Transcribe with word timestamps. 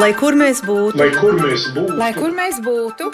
Lai 0.00 0.12
kur 0.16 0.36
mēs 0.38 0.62
būtu, 0.64 0.96
Lai 0.98 1.10
kur 1.12 1.34
mēs 1.36 1.66
būtu, 1.74 1.96
Lai 2.00 2.12
kur 2.16 2.32
mēs 2.32 2.58
būtu, 2.64 3.10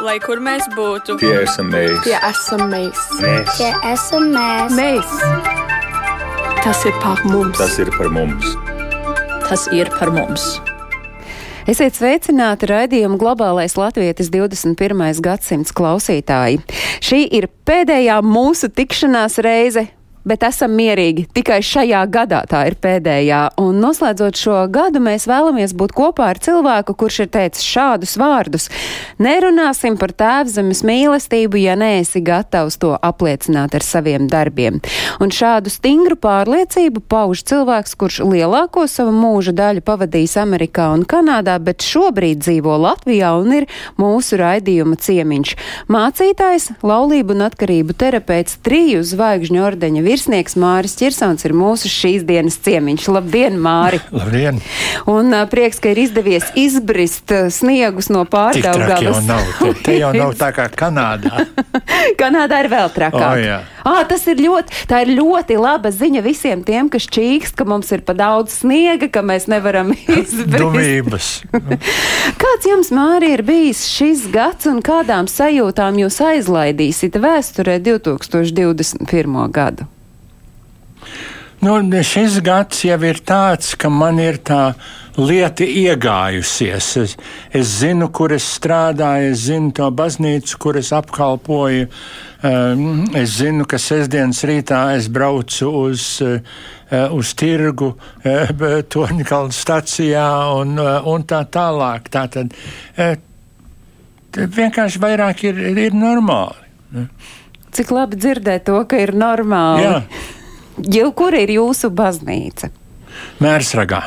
Lai 0.00 0.16
kur 0.22 0.40
mēs 0.40 0.64
būtu, 0.72 1.18
Tie 1.20 1.32
esam 1.42 1.68
mēs. 1.74 1.98
tie 2.06 2.16
esam 2.24 2.62
mēs. 2.72 3.00
mēs. 3.20 3.50
Tie 3.58 3.70
esam 3.92 4.30
mēs. 4.32 4.72
Mēs! 4.78 5.12
Tas 6.64 6.84
ir 6.88 6.96
par 7.02 7.20
mums! 7.28 7.58
Tas 7.58 7.76
ir 7.78 7.90
par 7.98 8.08
mums. 8.08 8.54
tas 9.50 9.66
ir 9.74 9.90
par 9.98 10.10
mums. 10.14 10.60
Esiet 11.68 11.94
sveicināti 11.98 12.66
raidījuma 12.70 13.18
globālais 13.20 13.76
latvietis 13.76 14.30
21. 14.32 15.20
gadsimts 15.22 15.74
klausītāji. 15.76 16.62
Šī 17.04 17.20
ir 17.36 17.48
pēdējā 17.68 18.20
mūsu 18.24 18.70
tikšanās 18.72 19.36
reize. 19.44 19.88
Bet 20.20 20.42
esam 20.44 20.74
mierīgi. 20.76 21.24
Tikai 21.32 21.62
šajā 21.64 22.02
gadā 22.12 22.42
tā 22.48 22.66
ir 22.68 22.74
pēdējā. 22.76 23.40
Un 23.62 23.78
noslēdzot 23.80 24.36
šo 24.36 24.56
gadu, 24.68 25.00
mēs 25.00 25.24
vēlamies 25.30 25.72
būt 25.72 25.94
kopā 25.96 26.26
ar 26.34 26.40
cilvēku, 26.44 26.92
kurš 27.00 27.22
ir 27.24 27.30
teicis 27.32 27.64
šādus 27.64 28.18
vārdus: 28.20 28.68
Nerunāsim 29.22 29.96
par 30.00 30.12
tēvzemes 30.12 30.82
mīlestību, 30.84 31.62
ja 31.62 31.76
neesi 31.80 32.20
gatavs 32.20 32.76
to 32.82 32.92
apliecināt 33.00 33.78
ar 33.78 33.86
saviem 33.86 34.28
darbiem. 34.28 34.82
Un 35.24 35.32
šādu 35.32 35.72
stingru 35.72 36.18
pārliecību 36.20 37.00
pauž 37.08 37.46
cilvēks, 37.48 37.96
kurš 37.96 38.20
lielāko 38.28 38.84
savu 38.92 39.16
mūža 39.16 39.56
daļu 39.56 39.86
pavadījis 39.88 40.36
Amerikā 40.44 40.90
un 40.98 41.06
Kanādā, 41.08 41.56
bet 41.64 41.80
šobrīd 41.80 42.44
dzīvo 42.44 42.76
Latvijā 42.84 43.32
un 43.40 43.56
ir 43.62 43.68
mūsu 43.96 44.36
raidījuma 44.40 45.00
ciemiņš. 45.00 45.56
Mācītājs, 45.88 46.70
laulību 46.84 47.38
un 47.38 47.48
atkarību 47.48 47.96
terapeits, 47.96 48.60
triju 48.60 49.00
zvaigžņu 49.06 49.64
ordeņa 49.64 50.06
virsnieks 50.10 50.58
Māris 50.58 50.96
Čirsons 50.98 51.46
ir 51.46 51.54
mūsu 51.56 51.90
šīs 51.90 52.26
dienas 52.26 52.58
ciemiņš. 52.66 53.08
Labdien, 53.14 53.58
Māri! 53.62 54.02
Labdien! 54.20 54.60
Un 55.10 55.30
uh, 55.32 55.46
prieks, 55.50 55.78
ka 55.82 55.94
ir 55.94 56.02
izdevies 56.04 56.50
izbrist 56.58 57.30
sniegus 57.54 58.10
no 58.10 58.26
Tik 58.26 58.34
traki 58.34 58.64
jau 58.66 58.74
pārdaugavas. 58.74 59.26
nav. 59.28 59.50
Te, 59.60 59.74
te 59.86 59.98
jau 60.00 60.12
nav 60.16 60.34
tā 60.40 60.50
kā 60.56 60.66
Kanādā. 60.80 61.44
Kanādā 62.20 62.64
ir 62.64 62.70
vēl 62.72 62.90
trakāk. 62.94 63.28
O, 63.30 63.38
jā. 63.40 63.60
À, 63.80 64.02
tas 64.08 64.26
ir 64.28 64.40
ļoti, 64.44 64.82
tā 64.90 65.02
ir 65.04 65.14
ļoti 65.16 65.56
laba 65.60 65.92
ziņa 65.94 66.22
visiem 66.24 66.64
tiem, 66.66 66.90
kas 66.92 67.06
čīkst, 67.12 67.54
ka 67.56 67.64
mums 67.68 67.88
ir 67.94 68.02
pa 68.04 68.14
daudz 68.16 68.58
sniega, 68.60 69.08
ka 69.12 69.22
mēs 69.24 69.48
nevaram. 69.50 69.94
Dumības. 70.56 71.30
Kāds 72.40 72.68
jums, 72.68 72.92
Mārija, 72.94 73.38
ir 73.38 73.44
bijis 73.46 73.86
šis 73.88 74.26
gads 74.32 74.68
un 74.70 74.82
kādām 74.84 75.30
sajūtām 75.30 76.00
jūs 76.02 76.20
aizlaidīsiet 76.32 77.16
vēsturē 77.20 77.78
2021. 77.86 79.40
gadu? 79.54 79.88
Nu, 81.60 81.74
šis 82.08 82.38
gads 82.40 82.86
jau 82.86 82.96
ir 83.04 83.18
tāds, 83.20 83.74
ka 83.76 83.90
man 83.92 84.16
ir 84.22 84.38
tā 84.40 84.72
lieta 85.20 85.66
iegājusies. 85.68 86.88
Es, 87.02 87.16
es 87.52 87.72
zinu, 87.82 88.08
kur 88.16 88.32
es 88.32 88.46
strādāju, 88.56 89.34
es 89.34 89.42
zinu 89.50 89.68
to 89.76 89.90
baznīcu, 89.92 90.56
kur 90.62 90.78
es 90.80 90.88
apkalpoju. 90.96 91.90
Um, 92.40 93.04
es 93.12 93.36
zinu, 93.42 93.66
ka 93.68 93.76
sestdienas 93.76 94.40
rītā 94.48 94.80
es 94.96 95.10
braucu 95.12 95.68
uz, 95.82 96.06
uh, 96.24 96.40
uz 97.12 97.34
tirgu, 97.36 97.92
uh, 98.24 98.80
Torņkalnu 98.96 99.52
stacijā 99.52 100.30
un, 100.56 100.78
uh, 100.80 101.12
un 101.12 101.28
tā 101.28 101.44
tālāk. 101.44 102.08
Tā 102.08 102.24
tad 102.32 102.56
vienkārši 104.32 105.04
vairāk 105.04 105.44
ir, 105.50 105.60
ir 105.76 105.92
normāli. 105.92 107.06
Cik 107.70 107.92
labi 107.94 108.16
dzirdēt 108.18 108.64
to, 108.66 108.80
ka 108.88 108.98
ir 108.98 109.12
normāli. 109.12 109.84
Jā, 109.84 109.98
Jau 110.88 111.10
kur 111.16 111.36
ir 111.36 111.52
jūsu 111.58 111.90
baznīca? 111.92 112.70
mērsragā. 113.42 114.04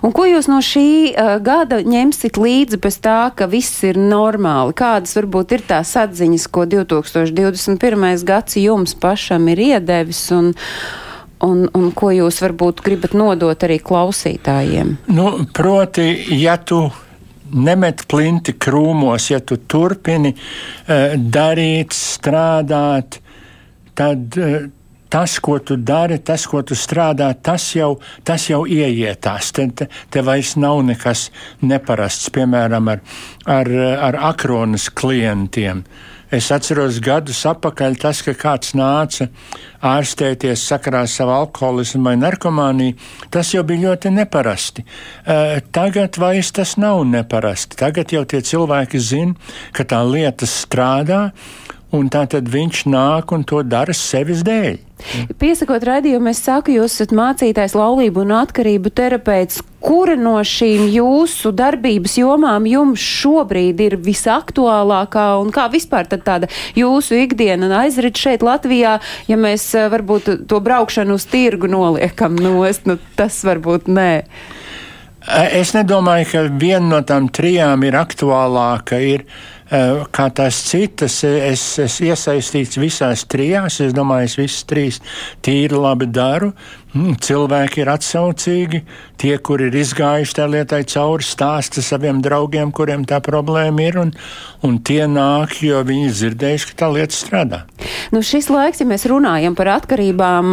Un 0.00 0.14
ko 0.16 0.24
jūs 0.24 0.46
no 0.48 0.62
šī 0.64 1.12
uh, 1.12 1.34
gada 1.44 1.82
ņemsit 1.84 2.38
līdzi 2.40 2.78
bez 2.80 2.96
tā, 3.04 3.28
ka 3.36 3.48
viss 3.50 3.82
ir 3.84 3.98
normāli? 4.00 4.72
Kādas 4.76 5.12
varbūt 5.18 5.58
ir 5.58 5.64
tās 5.68 5.92
atziņas, 6.00 6.46
ko 6.52 6.64
2021. 6.70 8.06
gads 8.28 8.56
jums 8.60 8.96
pašam 8.96 9.50
ir 9.52 9.60
iedevis 9.66 10.22
un, 10.32 10.54
un, 11.44 11.66
un 11.68 11.90
ko 11.92 12.14
jūs 12.16 12.40
varbūt 12.46 12.80
gribat 12.86 13.18
nodot 13.18 13.68
arī 13.68 13.76
klausītājiem? 13.84 14.96
Nu, 15.12 15.34
proti, 15.52 16.08
ja 16.38 16.56
tu 16.56 16.86
nemet 17.52 18.06
plinti 18.08 18.56
krūmos, 18.56 19.28
ja 19.34 19.42
tu 19.44 19.60
turpini 19.68 20.32
uh, 20.32 21.12
darīt, 21.18 21.92
strādāt, 21.96 23.20
tad 23.98 24.40
uh, 24.40 24.68
tas, 25.08 25.38
ko 25.40 25.58
tu 25.58 25.76
dari, 25.76 26.18
tas, 26.18 26.46
ko 26.46 26.62
tu 26.62 26.76
strādā, 26.78 27.30
tas 27.34 27.70
jau, 27.76 27.96
tas 28.24 28.48
jau 28.50 28.64
ieietās. 28.66 29.52
Te, 29.56 29.68
te, 29.74 29.88
te 30.10 30.22
vairs 30.24 30.56
nav 30.60 30.82
nekas 30.86 31.28
neparasts, 31.62 32.30
piemēram, 32.34 32.92
ar, 32.94 33.02
ar, 33.58 33.74
ar 34.10 34.22
akronas 34.32 34.88
klientiem. 34.90 35.84
Es 36.28 36.50
atceros 36.52 36.98
gadus 37.00 37.38
atpakaļ 37.48 37.94
tas, 38.02 38.18
ka 38.20 38.34
kāds 38.36 38.74
nāca 38.76 39.30
ārstēties 39.88 40.60
sakarā 40.68 41.06
ar 41.06 41.08
savu 41.08 41.32
alkoholismu 41.32 42.04
vai 42.04 42.18
narkomāniju. 42.20 42.98
Tas 43.32 43.54
jau 43.54 43.62
bija 43.64 43.86
ļoti 43.86 44.12
neparasti. 44.12 44.84
Tagad 45.72 46.18
vairs 46.20 46.52
tas 46.52 46.74
nav 46.76 47.00
neparasti. 47.08 47.78
Tagad 47.80 48.12
jau 48.12 48.26
tie 48.28 48.42
cilvēki 48.44 49.00
zina, 49.00 49.54
ka 49.72 49.88
tā 49.88 50.02
lieta 50.04 50.44
strādā, 50.44 51.30
un 51.94 52.10
tā 52.12 52.24
tad 52.28 52.48
viņš 52.52 52.84
nāk 52.90 53.32
un 53.32 53.44
to 53.48 53.62
dara 53.64 53.94
sevis 53.96 54.44
dēļ. 54.46 54.76
Piesakot 55.38 55.84
raidījumu, 55.86 56.32
es 56.32 56.40
saku, 56.42 56.74
jūs 56.74 56.96
esat 56.96 57.12
mācītājs 57.14 57.76
laulību 57.78 58.24
un 58.24 58.34
atkarību 58.40 58.90
terapeits. 58.90 59.62
Kura 59.78 60.16
no 60.18 60.34
šīm 60.42 60.88
jūsu 60.90 61.52
darbības 61.54 62.16
jomām 62.18 62.66
jums 62.66 62.98
šobrīd 62.98 63.78
ir 63.84 63.94
visaktuālākā 64.02 65.28
un 65.38 65.52
kā 65.54 65.68
vispār 65.70 66.10
tāda 66.10 66.50
jūsu 66.76 67.22
ikdiena 67.22 67.70
aizrit 67.84 68.18
šeit 68.18 68.42
Latvijā, 68.42 68.98
ja 69.30 69.38
mēs 69.38 69.70
eh, 69.78 69.86
varbūt 69.92 70.32
to 70.50 70.58
braukšanu 70.64 71.14
uz 71.14 71.28
tirgu 71.30 71.70
noliekam 71.70 72.34
nost, 72.42 72.90
nu 72.90 72.98
tas 73.16 73.38
varbūt 73.46 73.86
nē. 73.86 74.10
Es 75.28 75.74
nedomāju, 75.76 76.26
ka 76.30 76.42
viena 76.56 76.86
no 76.88 76.98
tām 77.04 77.26
trijām 77.28 77.82
ir 77.84 77.98
aktuālāka. 78.00 78.96
Ir, 79.04 79.26
kā 79.68 80.28
tās 80.32 80.62
citas, 80.64 81.18
es 81.24 81.62
esmu 81.82 82.08
iesaistīts 82.12 82.80
visās 82.80 83.24
trijās. 83.28 83.80
Es 83.84 83.92
domāju, 83.96 84.30
es 84.30 84.36
visas 84.40 84.64
trīs 84.68 85.00
tīri 85.44 85.76
labi 85.76 86.08
daru. 86.08 86.52
Mm, 86.96 87.18
cilvēki 87.20 87.82
ir 87.82 87.90
atsaucīgi. 87.92 88.80
Tie, 89.18 89.34
kur 89.44 89.60
ir 89.60 89.74
izgājuši 89.76 90.36
tajā 90.38 90.48
lietai 90.54 90.80
cauri, 90.88 91.26
stāsta 91.26 91.82
saviem 91.84 92.22
draugiem, 92.24 92.70
kuriem 92.72 93.02
tā 93.04 93.18
problēma 93.24 93.84
ir. 93.84 93.98
Un, 94.00 94.12
un 94.64 94.78
tie 94.80 95.02
nāk, 95.10 95.58
jo 95.60 95.82
viņi 95.84 96.14
dzirdējuši, 96.14 96.68
ka 96.70 96.78
tā 96.84 96.88
lieta 96.94 97.16
strādā. 97.16 97.58
Nu, 98.14 98.22
šis 98.24 98.48
laiks, 98.48 98.80
ja 98.80 98.86
mēs 98.88 99.04
runājam 99.10 99.52
par 99.58 99.68
atkarībām, 99.74 100.48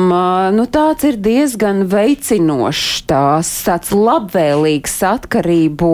nu, 0.57 0.65
tāds 0.67 1.07
ir 1.07 1.19
diezgan 1.23 1.85
veicinošs, 1.91 3.05
tās, 3.07 3.51
tāds 3.63 3.93
labvēlīgs 3.95 4.97
atkarību 5.07 5.93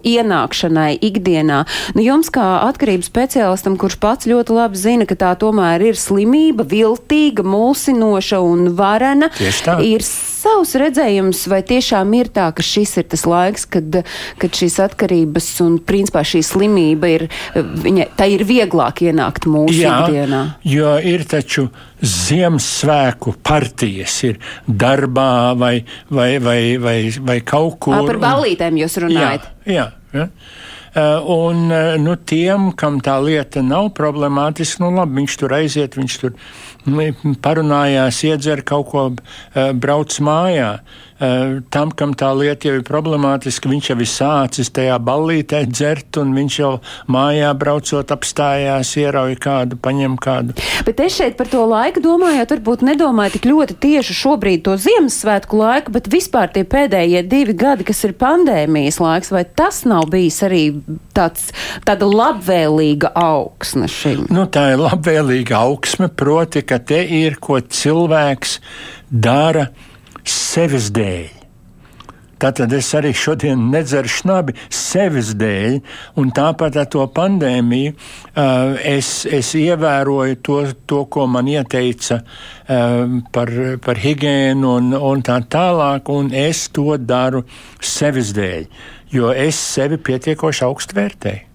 ienākšanai 0.00 0.94
ikdienā. 1.10 1.60
Nu, 1.98 2.06
jums, 2.06 2.32
kā 2.32 2.46
atkarības 2.70 3.10
speciālistam, 3.12 3.76
kurš 3.80 3.98
pats 4.00 4.30
ļoti 4.30 4.56
labi 4.56 4.80
zina, 4.80 5.08
ka 5.10 5.18
tā 5.20 5.34
tomēr 5.44 5.84
ir 5.90 6.00
slimība, 6.00 6.64
viltīga, 6.72 7.44
mulsinoša 7.44 8.40
un 8.40 8.70
varena, 8.78 9.28
Tieši 9.36 9.66
tā. 9.66 9.73
Ir 9.82 10.04
savs 10.06 10.74
redzējums, 10.78 11.44
vai 11.50 11.60
tiešām 11.66 12.12
ir 12.18 12.30
tā, 12.34 12.50
ka 12.54 12.64
šis 12.64 12.96
ir 13.00 13.08
tas 13.14 13.24
laiks, 13.28 13.66
kad, 13.70 14.00
kad 14.40 14.58
šīs 14.60 14.78
atkarības 14.84 15.48
un, 15.64 15.78
principā, 15.82 16.24
šī 16.26 16.42
slimība 16.46 17.10
ir, 17.14 17.26
viņa, 17.56 18.10
tā 18.18 18.28
ir 18.34 18.44
vieglāk 18.48 19.04
ienākt 19.08 19.48
mūsu 19.50 19.80
ikdienā? 19.82 20.44
jo 20.68 20.94
ir 21.00 21.26
taču 21.30 21.68
Ziemassvētku 22.04 23.38
partijas, 23.46 24.18
ir 24.28 24.40
darbā 24.68 25.54
vai, 25.56 25.78
vai, 26.12 26.34
vai, 26.42 26.60
vai, 26.76 26.98
vai 27.16 27.38
kaut 27.40 27.78
kur. 27.86 27.96
Ā, 27.96 28.04
par 28.10 28.20
ballītēm 28.20 28.82
jūs 28.82 28.98
runājat. 29.06 29.48
Jā, 29.64 29.88
jā. 30.12 30.20
jā. 30.20 30.28
Uh, 30.94 31.24
un 31.26 31.70
uh, 31.74 31.96
nu, 31.98 32.12
tiem, 32.14 32.68
kam 32.78 33.00
tā 33.02 33.16
lieta 33.18 33.64
nav 33.66 33.88
problemātiska, 33.96 34.78
nu 34.84 34.92
labi, 34.94 35.16
viņš 35.18 35.38
tur 35.40 35.54
aiziet, 35.56 35.96
viņš 35.98 36.18
tur 36.22 36.36
mm, 36.86 37.32
parunājās, 37.42 38.20
iedzer 38.28 38.62
kaut 38.62 38.92
ko, 38.92 39.08
uh, 39.10 39.72
brauc 39.74 40.14
mājā. 40.22 40.76
Uh, 41.24 41.62
tam, 41.72 41.92
kam 41.94 42.12
tā 42.16 42.28
lieta 42.36 42.68
jau 42.68 42.78
ir 42.78 42.84
problemātiska, 42.86 43.70
viņš 43.70 43.90
jau 43.90 43.96
ir 44.02 44.08
sācis 44.10 44.70
tajā 44.74 44.96
ballītē 45.00 45.62
dzert, 45.70 46.18
un 46.20 46.34
viņš 46.36 46.56
jau 46.58 46.72
mājā 47.12 47.52
braucot 47.56 48.12
apstājās, 48.12 48.90
ierauj 49.00 49.36
kādu, 49.42 49.78
paņem 49.80 50.16
kādu. 50.20 50.56
Bet 50.84 51.00
es 51.04 51.16
šeit 51.16 51.38
par 51.38 51.48
to 51.52 51.62
laiku 51.70 52.02
domājot, 52.04 52.56
varbūt 52.56 52.84
nedomāju 52.88 53.36
tik 53.36 53.48
ļoti 53.48 53.78
tieši 53.84 54.16
šobrīd 54.18 54.64
to 54.66 54.76
Ziemassvētku 54.80 55.60
laiku, 55.60 55.94
bet 55.94 56.10
vispār 56.12 56.52
tie 56.52 56.66
pēdējie 56.68 57.24
divi 57.30 57.56
gadi, 57.56 57.86
kas 57.88 58.04
ir 58.08 58.16
pandēmijas 58.20 59.00
laiks, 59.02 59.32
vai 59.34 59.44
tas 59.46 59.84
nav 59.88 60.10
bijis 60.12 60.42
arī 60.46 60.64
tāds, 61.16 61.52
tāda 61.86 62.10
labvēlīga 62.10 63.14
augsne 63.16 63.88
šim? 63.90 64.26
Nu, 64.34 64.48
tā 64.50 64.72
ir 64.74 64.82
labvēlīga 64.82 65.62
augsme, 65.62 66.10
proti, 66.10 66.66
ka 66.66 66.82
te 66.82 67.00
ir 67.22 67.38
ko 67.40 67.62
cilvēks 67.62 68.58
dara 69.08 69.70
sevis 70.24 70.90
dēļ. 70.94 71.44
Tātad 72.44 72.72
es 72.76 72.90
arī 72.98 73.12
šodien 73.16 73.68
nedzeru 73.72 74.10
šnabi 74.10 74.52
sevis 74.72 75.30
dēļ, 75.38 75.78
un 76.20 76.32
tāpat 76.34 76.76
ar 76.82 76.88
to 76.92 77.06
pandēmiju 77.14 77.94
uh, 77.94 78.74
es, 78.82 79.22
es 79.24 79.54
ievēroju 79.56 80.40
to, 80.44 80.58
to, 80.90 81.04
ko 81.06 81.28
man 81.30 81.48
ieteica 81.48 82.20
uh, 82.20 83.16
par, 83.32 83.54
par 83.86 84.02
higiēnu 84.02 84.74
un, 84.80 84.92
un 84.98 85.24
tā 85.24 85.38
tālāk, 85.56 86.10
un 86.10 86.34
es 86.34 86.66
to 86.74 86.98
daru 86.98 87.46
sevis 87.80 88.34
dēļ, 88.36 88.68
jo 89.14 89.32
es 89.32 89.64
sevi 89.78 90.02
pietiekoši 90.02 90.66
augstu 90.68 91.00
vērtēju. 91.00 91.53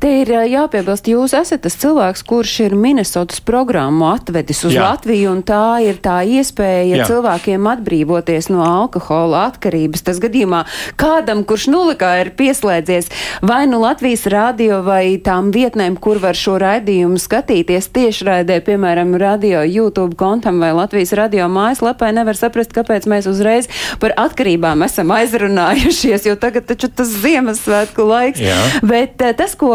Te 0.00 0.10
ir 0.22 0.30
jāpiebilst, 0.48 1.08
jūs 1.10 1.34
esat 1.36 1.62
tas 1.66 1.76
cilvēks, 1.80 2.22
kurš 2.28 2.54
ir 2.66 2.76
Minnesotas 2.78 3.40
programmu 3.44 4.08
atvedis 4.12 4.62
uz 4.64 4.74
Jā. 4.76 4.86
Latviju, 4.88 5.32
un 5.34 5.42
tā 5.46 5.80
ir 5.84 5.98
tā 6.02 6.20
iespēja 6.24 7.02
Jā. 7.02 7.08
cilvēkiem 7.10 7.68
atbrīvoties 7.72 8.50
no 8.52 8.62
alkohola 8.64 9.46
atkarības. 9.50 10.04
Tas 10.06 10.20
gadījumā 10.22 10.64
kādam, 11.00 11.44
kurš 11.48 11.68
nulikā 11.72 12.14
ir 12.22 12.32
pieslēdzies 12.38 13.10
vai 13.44 13.64
nu 13.70 13.82
Latvijas 13.82 14.26
radio 14.32 14.80
vai 14.86 15.18
tām 15.24 15.52
vietnēm, 15.54 15.98
kur 16.00 16.20
var 16.22 16.38
šo 16.38 16.56
raidījumu 16.62 17.20
skatīties 17.20 17.90
tiešraidē, 17.94 18.60
piemēram, 18.66 19.14
radio 19.20 19.62
YouTube 19.66 20.16
kontam 20.18 20.62
vai 20.62 20.72
Latvijas 20.76 21.12
radio 21.18 21.50
mājaslapai, 21.52 22.12
nevar 22.16 22.38
saprast, 22.38 22.72
kāpēc 22.76 23.08
mēs 23.10 23.28
uzreiz 23.30 23.68
par 24.00 24.14
atkarībām 24.16 24.86
esam 24.86 25.12
aizrunājušies, 25.14 26.28
jo 26.30 26.38
tagad 26.40 26.68
taču 26.70 26.88
tas 26.88 27.12
Ziemassvētku 27.18 28.04
laiks. 28.08 28.42
Jā. 28.42 28.56
Bet 28.86 29.18
tas, 29.18 29.57
ko 29.58 29.72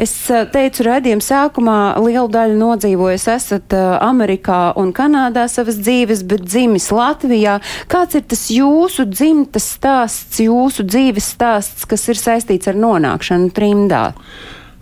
es 0.00 0.12
eh, 0.30 0.46
teicu 0.52 0.86
raidījuma 0.86 1.24
sākumā, 1.24 1.78
lielu 2.04 2.28
daļu 2.32 2.56
nodzīvojis 2.60 3.26
esat 3.34 3.76
eh, 3.76 3.84
Amerikā 4.04 4.74
un 4.80 4.92
Kanādā 4.96 5.46
savas 5.50 5.78
dzīves, 5.82 6.24
bet 6.30 6.46
dzimis 6.46 6.90
Latvijā. 6.94 7.58
Kāds 7.90 8.18
ir 8.18 8.24
tas 8.30 8.46
jūsu 8.54 9.08
dzimtas 9.10 9.68
stāsts, 9.76 10.42
jūsu 10.44 10.86
dzīves 10.88 11.32
stāsts, 11.36 11.86
kas 11.88 12.08
ir 12.12 12.20
saistīts 12.20 12.70
ar 12.70 12.78
nonākšanu 12.80 13.52
trimdā? 13.56 14.06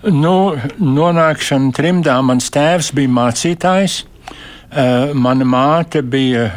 Nu, 0.02 0.54
nonākšana 0.82 1.70
trimdā 1.76 2.16
mans 2.26 2.50
tēvs 2.50 2.90
bija 2.96 3.12
mācītājs, 3.20 4.00
uh, 4.02 5.12
mana 5.14 5.46
māte 5.46 6.02
bija 6.02 6.48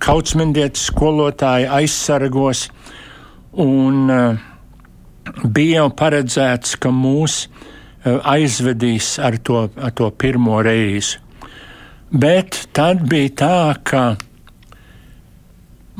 kautsmendietas 0.00 0.84
skolotāja 0.90 1.72
aizsargos, 1.78 2.66
un 3.56 4.12
uh, 4.12 4.49
bija 5.44 5.82
jau 5.82 5.90
paredzēts, 5.96 6.76
ka 6.80 6.92
mūs 6.94 7.44
eh, 7.46 8.18
aizvedīs 8.34 9.16
ar 9.22 9.38
to, 9.44 9.66
ar 9.76 9.94
to 9.96 10.10
pirmo 10.10 10.60
reizi. 10.64 11.18
Bet 12.10 12.66
tad 12.74 13.04
bija 13.06 13.30
tā, 13.38 13.58
ka 13.86 14.04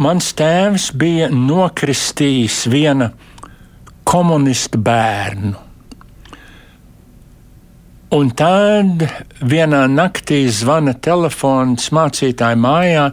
mans 0.00 0.32
tēvs 0.34 0.90
bija 0.98 1.28
nokristījis 1.30 2.64
viena 2.72 3.12
komunistu 4.10 4.80
bērnu. 4.82 5.54
Un 8.10 8.32
tad 8.34 9.04
vienā 9.38 9.84
naktī 9.86 10.40
zvana 10.50 10.96
telefons 10.98 11.92
mācītāja 11.94 12.58
mājā, 12.58 13.04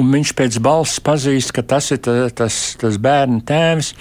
un 0.00 0.08
viņš 0.14 0.32
pēc 0.38 0.56
balss 0.64 1.02
pazīst, 1.04 1.52
ka 1.52 1.60
tas 1.68 1.90
ir 1.92 2.00
tas, 2.32 2.62
tas 2.80 2.96
bērnu 2.96 3.42
tēvs 3.44 3.92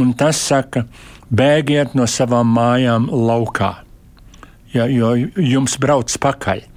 un 0.00 0.12
tas 0.18 0.40
saka, 0.40 0.84
bēgiet 1.30 1.94
no 1.98 2.06
savām 2.10 2.52
mājām 2.54 3.08
laukā, 3.10 3.72
ja, 4.74 4.86
jo 4.90 5.14
jums 5.40 5.78
brauc 5.80 6.14
pakaļ. 6.20 6.70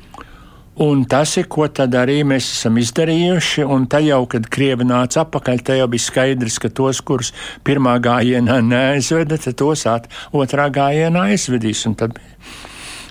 Un 0.78 1.08
tas 1.10 1.32
ir, 1.40 1.48
ko 1.50 1.66
tad 1.74 1.96
arī 1.98 2.20
mēs 2.28 2.52
esam 2.52 2.76
izdarījuši. 2.78 3.64
Un 3.66 3.88
tā 3.90 3.98
jau, 4.06 4.20
kad 4.30 4.46
krievi 4.54 4.86
nāca 4.86 5.24
atpakaļ, 5.24 5.64
tā 5.66 5.80
jau 5.80 5.88
bija 5.90 6.06
skaidrs, 6.06 6.60
ka 6.62 6.70
tos, 6.70 7.00
kurus 7.02 7.32
pirmā 7.66 7.96
gājienā 7.98 8.60
neaizveda, 8.72 9.40
tad 9.42 9.58
tos 9.58 9.88
at, 9.90 10.06
otrā 10.30 10.68
gājienā 10.74 11.32
aizvedīs. 11.32 11.82
Un 11.90 11.98
tad 11.98 12.20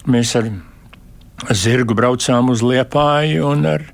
mēs 0.06 0.37
ar 0.38 0.52
zirgu 1.50 1.99
braucām 1.99 2.55
uz 2.55 2.62
Liepāju 2.62 3.50
un 3.50 3.67
ar 3.75 3.88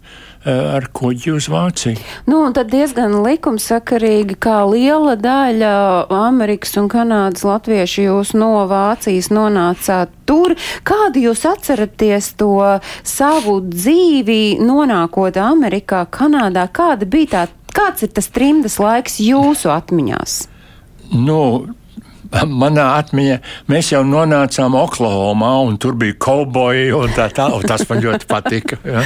ar 0.44 0.88
kuģi 0.94 1.32
uz 1.36 1.48
Vāciju. 1.52 2.00
Nu, 2.30 2.42
tad 2.54 2.72
diezgan 2.72 3.14
likumsakarīgi, 3.24 4.36
kā 4.42 4.62
liela 4.68 5.14
daļa 5.20 5.72
Amerikas 6.12 6.74
un 6.80 6.88
Kanādas 6.92 7.44
latviešu 7.46 8.06
jūs 8.06 8.32
no 8.38 8.66
Vācijas 8.70 9.30
nonācāt 9.34 10.14
tur. 10.28 10.56
Kādu 10.86 11.26
jūs 11.28 11.44
atceraties 11.48 12.32
to 12.40 12.54
savu 13.06 13.60
dzīvi, 13.66 14.58
nonākot 14.62 15.38
Amerikā, 15.42 16.04
Kanādā? 16.10 16.66
Kāda 16.72 17.06
bija 17.06 17.32
tā, 17.34 17.44
kāds 17.74 18.06
ir 18.06 18.14
tas 18.16 18.30
trimdas 18.32 18.80
laiks 18.82 19.20
jūsu 19.22 19.70
atmiņās? 19.74 20.40
Nu, 21.12 21.42
manā 22.62 22.86
atmiņā 22.98 23.38
mēs 23.70 23.92
jau 23.92 24.02
nonācām 24.06 24.76
Oklahomā, 24.78 25.52
un 25.66 25.78
tur 25.82 25.96
bija 26.00 26.16
kauboji, 26.22 26.90
un 26.96 27.12
tā 27.16 27.28
tā, 27.34 27.48
un 27.54 27.64
tas 27.68 27.84
man 27.90 28.02
ļoti 28.04 28.28
patika. 28.30 28.78
Ja? 28.86 29.04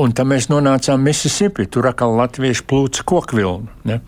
Un 0.00 0.14
tad 0.16 0.28
mēs 0.30 0.50
nonācām 0.52 1.02
Mississippi, 1.02 1.68
tur 1.72 1.88
atkal 1.90 2.16
latviešu 2.18 2.66
plūca 2.68 3.06
kokvilnu. 3.08 3.72
Ja? 3.88 4.00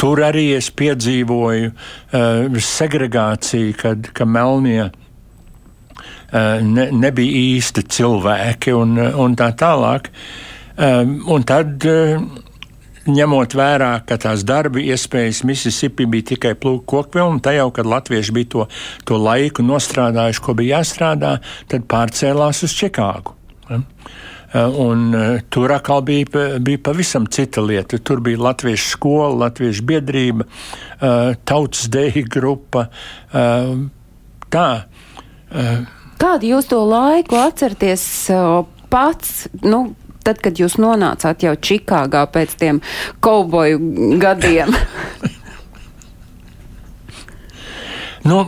Tur 0.00 0.20
arī 0.26 0.48
es 0.56 0.68
piedzīvoju 0.74 1.70
uh, 1.70 2.56
segregāciju, 2.68 3.76
kad, 3.78 4.08
kad 4.16 4.28
Melnie 4.28 4.88
uh, 4.88 6.58
ne, 6.66 6.88
nebija 6.90 7.44
īsti 7.54 7.86
cilvēki 7.94 8.74
un, 8.74 8.98
un 8.98 9.36
tā 9.38 9.52
tālāk. 9.58 10.10
Um, 10.74 11.20
un 11.30 11.46
tad 11.46 11.86
uh, 11.86 12.18
ņemot 13.10 13.56
vērā, 13.58 13.92
ka 14.08 14.18
tās 14.20 14.44
darba 14.48 14.80
iespējas 14.82 15.42
Mississippi 15.48 16.06
bija 16.10 16.30
tikai 16.34 16.54
plūku 16.58 16.84
kokvilna, 16.88 17.42
tā 17.44 17.56
jau, 17.58 17.70
kad 17.74 17.88
latvieši 17.88 18.36
bija 18.36 18.50
to, 18.54 18.68
to 19.08 19.18
laiku 19.20 19.64
nostrādājuši, 19.66 20.44
ko 20.44 20.56
bija 20.58 20.80
jāstrādā, 20.80 21.38
tad 21.72 21.88
pārcēlās 21.90 22.64
uz 22.66 22.76
Čikāgu. 22.78 23.36
Ja? 23.70 23.82
Uh, 24.54 24.70
un 24.78 25.08
uh, 25.10 25.40
tur 25.50 25.72
atkal 25.74 26.04
bija, 26.06 26.44
bija 26.62 26.78
pavisam 26.86 27.26
cita 27.26 27.62
lieta. 27.64 27.98
Tur 27.98 28.20
bija 28.22 28.38
latviešu 28.38 28.86
skola, 28.92 29.32
latviešu 29.48 29.82
biedrība, 29.88 30.46
uh, 30.46 31.32
tautas 31.42 31.88
deju 31.90 32.22
grupa. 32.30 32.86
Tā. 34.54 34.68
Kādu 36.22 36.46
jūs 36.46 36.68
to 36.70 36.78
laiku 36.86 37.40
atceraties 37.40 38.04
pats? 38.92 39.48
Nu, 39.66 39.88
tad, 40.24 40.40
kad 40.44 40.60
jūs 40.60 40.78
nonācāt 40.80 41.44
jau 41.44 41.54
Čikāgā 41.54 42.24
pēc 42.32 42.56
tiem 42.60 42.80
kauboju 43.24 43.80
gadiem? 44.22 44.72
nu, 48.30 48.42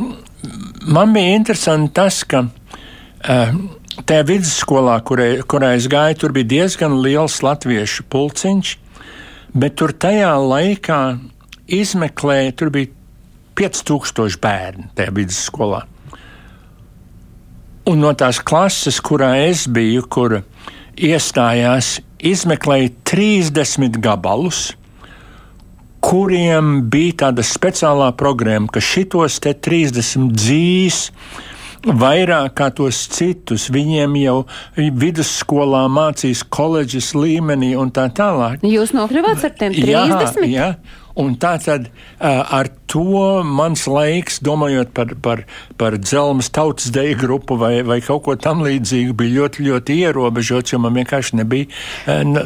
man 0.86 1.16
bija 1.16 1.36
interesanti 1.36 1.94
tas, 1.96 2.22
ka 2.28 2.46
uh, 2.46 3.56
tajā 4.04 4.26
vidusskolā, 4.28 4.98
kurai, 5.06 5.30
kurā 5.48 5.74
es 5.78 5.88
gāju, 5.90 6.20
tur 6.20 6.36
bija 6.36 6.50
diezgan 6.56 6.98
liels 7.04 7.40
latviešu 7.44 8.06
pulciņš, 8.12 8.76
bet 9.56 9.76
tur 9.80 9.94
tajā 9.96 10.34
laikā 10.42 11.00
izmeklēja, 11.72 12.56
tur 12.56 12.72
bija 12.74 12.92
5000 13.56 14.40
bērnu 14.42 14.90
tajā 14.96 15.14
vidusskolā. 15.16 15.84
Un 17.86 18.02
no 18.02 18.10
tās 18.18 18.40
klases, 18.42 18.98
kurā 18.98 19.36
es 19.46 19.68
biju, 19.70 20.02
kur 20.10 20.40
iestājās, 20.96 21.98
izmeklēja 22.24 22.92
30 23.06 24.00
gabalus, 24.02 24.70
kuriem 26.04 26.86
bija 26.90 27.26
tāda 27.26 27.44
speciālā 27.46 28.12
programma, 28.16 28.70
ka 28.72 28.80
šitos 28.82 29.40
30 29.42 30.32
dzīs 30.36 31.06
vairāk 31.86 32.54
kā 32.58 32.70
tos 32.74 33.04
citus. 33.12 33.68
Viņiem 33.72 34.16
jau 34.22 34.36
vidusskolā 34.76 35.84
mācīs 35.92 36.42
koledžas 36.42 37.12
līmenī 37.14 37.74
un 37.78 37.92
tā 37.94 38.08
tālāk. 38.14 38.64
Jūs 38.66 38.94
nokļuvāt 38.96 39.44
ar 39.46 39.58
tiem 39.58 39.76
30? 39.76 40.46
Jā, 40.46 40.46
jā. 40.50 40.70
Un 41.16 41.36
tā 41.40 41.54
tad 41.64 41.88
ar 42.20 42.68
to 42.90 43.42
mans 43.44 43.86
laiks, 43.88 44.38
domājot 44.44 44.92
par, 44.96 45.14
par, 45.22 45.42
par 45.80 45.96
dzelzmas 46.00 46.50
tautas 46.54 46.90
deju 46.94 47.16
grupu 47.20 47.56
vai, 47.60 47.80
vai 47.86 47.98
kaut 48.04 48.24
ko 48.26 48.36
tam 48.40 48.62
līdzīgu, 48.64 49.14
bija 49.16 49.40
ļoti, 49.40 49.66
ļoti 49.66 49.96
ierobežots, 50.04 50.74
jo 50.74 50.80
man 50.82 50.96
vienkārši 50.96 51.40
nebija, 51.40 51.68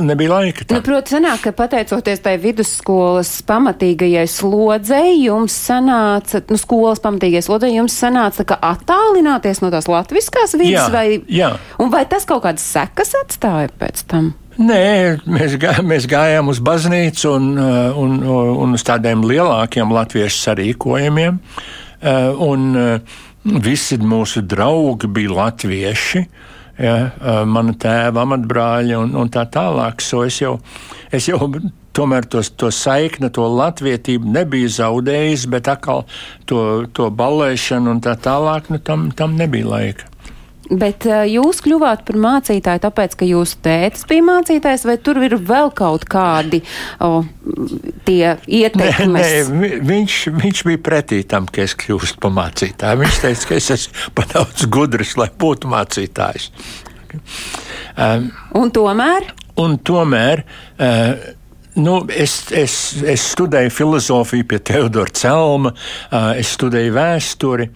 nebija 0.01 0.33
laika. 0.33 0.65
Tam. 0.65 0.81
Nu, 0.81 0.87
Protams, 0.87 1.13
sanāk, 1.17 1.43
ka 1.45 1.55
pateicoties 1.57 2.23
tai 2.25 2.37
vidusskolas 2.43 3.33
pamatīgajai 3.49 4.27
slodzei, 4.31 5.17
jums 5.25 5.57
sanāca, 5.69 6.43
nu, 6.51 6.61
skolas 6.61 7.03
pamatīgajai 7.05 7.47
slodzei, 7.47 7.75
jums 7.77 7.97
sanāca, 8.01 8.47
ka 8.53 8.61
attālināties 8.73 9.63
no 9.65 9.73
tās 9.75 9.91
latviskās 9.91 10.57
vidas, 10.57 10.87
jā, 10.87 10.91
vai, 10.95 11.07
jā. 11.31 11.55
un 11.83 11.93
vai 11.93 12.07
tas 12.11 12.29
kaut 12.29 12.47
kādas 12.47 12.65
sekas 12.71 13.17
atstāja 13.25 13.73
pēc 13.83 14.07
tam? 14.11 14.33
Nē, 14.61 15.21
mēs, 15.25 15.55
gā, 15.57 15.79
mēs 15.81 16.05
gājām 16.11 16.51
uz 16.53 16.59
baznīcu 16.61 17.31
un, 17.33 17.47
uh, 17.57 17.97
un, 17.97 18.19
un 18.27 18.77
uz 18.77 18.85
tādiem 18.85 19.23
lielākiem 19.25 19.93
latviešu 19.95 20.37
sarīkojumiem. 20.37 21.39
Uh, 21.41 22.43
un 22.45 22.67
uh, 22.77 23.21
visi 23.65 23.97
mūsu 24.05 24.45
draugi 24.45 25.09
bija 25.09 25.37
latvieši. 25.45 26.27
Ja, 26.81 27.11
mana 27.45 27.75
tēva 27.77 28.23
amatbrāļa 28.25 29.03
un, 29.03 29.11
un 29.21 29.29
tā 29.29 29.43
tālāk. 29.53 30.01
So 30.01 30.23
es, 30.25 30.39
jau, 30.41 30.55
es 31.13 31.27
jau 31.29 31.51
tomēr 31.93 32.25
tos, 32.31 32.49
to 32.57 32.71
saikni, 32.73 33.29
to 33.37 33.45
latvietību 33.53 34.31
nebija 34.33 34.71
zaudējis, 34.79 35.45
bet 35.53 35.69
atkal 35.69 36.07
to, 36.49 36.87
to 36.97 37.11
balēšanu 37.13 37.97
un 37.97 38.01
tā 38.01 38.15
tālāk, 38.17 38.71
nu, 38.73 38.81
tam, 38.81 39.11
tam 39.13 39.37
nebija 39.37 39.69
laika. 39.69 40.09
Bet 40.71 41.03
uh, 41.09 41.25
jūs 41.27 41.59
kļuvāt 41.65 42.05
par 42.07 42.19
mācītāju, 42.23 42.83
tāpēc, 42.85 43.17
ka 43.19 43.27
jūsu 43.27 43.59
tētis 43.65 44.05
bija 44.11 44.23
mācītājs, 44.29 44.85
vai 44.87 44.95
tur 45.03 45.19
ir 45.27 45.35
vēl 45.35 45.73
kaut 45.75 46.05
kādi 46.11 46.61
oh, 47.03 47.27
tie 48.07 48.37
ieteikumi? 48.47 49.25
Viņš, 49.89 50.19
viņš 50.37 50.63
bija 50.69 50.83
pretī 50.87 51.25
tam, 51.27 51.49
ka 51.51 51.65
es 51.67 51.75
kļūstu 51.79 52.23
par 52.23 52.35
mācītāju. 52.37 53.03
Viņš 53.03 53.19
teica, 53.25 53.51
ka 53.51 53.59
es 53.59 53.73
esmu 53.75 54.15
par 54.15 54.31
daudz 54.31 54.69
gudrs, 54.71 55.17
lai 55.19 55.27
būtu 55.43 55.73
mācītājs. 55.75 56.53
Um, 57.99 58.31
un 58.55 58.71
tomēr? 58.71 59.27
Un 59.59 59.75
tomēr 59.83 60.45
uh, 60.47 61.29
Nu, 61.81 62.01
es, 62.11 62.49
es, 62.51 62.73
es 63.07 63.25
studēju 63.31 63.71
filozofiju 63.71 64.47
pie 64.51 64.59
Teodora 64.67 65.13
Celma, 65.15 65.71
uh, 65.71 66.33
es 66.35 66.51
studēju 66.57 66.97
vēsturi. 66.97 67.69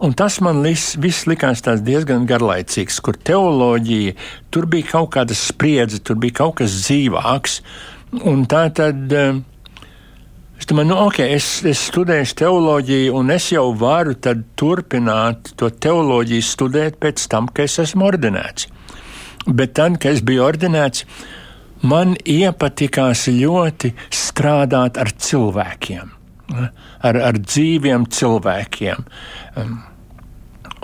Un 0.00 0.14
tas 0.16 0.38
man 0.40 0.62
lis, 0.64 0.94
viss 0.96 1.26
likās 1.28 1.60
diezgan 1.84 2.22
garlaicīgs, 2.28 3.02
kur 3.04 3.18
teoloģija, 3.20 4.14
tur 4.48 4.64
bija 4.72 4.94
kaut 4.94 5.10
kāda 5.12 5.36
spriedze, 5.36 5.98
tur 6.00 6.16
bija 6.16 6.38
kaut 6.38 6.54
kas 6.62 6.72
dzīvāks. 6.86 7.58
Un 8.24 8.46
tā 8.48 8.62
tad 8.72 9.12
eh, 9.12 9.42
es 10.56 10.68
domāju, 10.70 10.88
nu, 10.88 10.96
ok, 11.04 11.20
es, 11.26 11.50
es 11.68 11.82
studēju 11.90 12.32
teoloģiju, 12.40 13.12
un 13.18 13.34
es 13.34 13.50
jau 13.52 13.66
varu 13.76 14.16
turpināt 14.16 15.52
to 15.60 15.68
teoloģiju 15.68 16.48
studēt 16.48 16.96
pēc 17.02 17.26
tam, 17.28 17.52
kad 17.52 17.68
es 17.68 17.76
esmu 17.84 18.08
ordinēts. 18.08 18.70
Bet 19.44 19.76
tad, 19.76 20.00
kad 20.00 20.16
es 20.16 20.24
biju 20.24 20.46
ordinēts, 20.48 21.04
man 21.84 22.16
iepatikās 22.24 23.28
ļoti 23.28 23.92
strādāt 24.08 24.96
ar 24.96 25.12
cilvēkiem, 25.12 26.16
ar, 26.56 27.22
ar 27.28 27.44
dzīviem 27.44 28.08
cilvēkiem. 28.16 29.06
Um, 29.60 29.78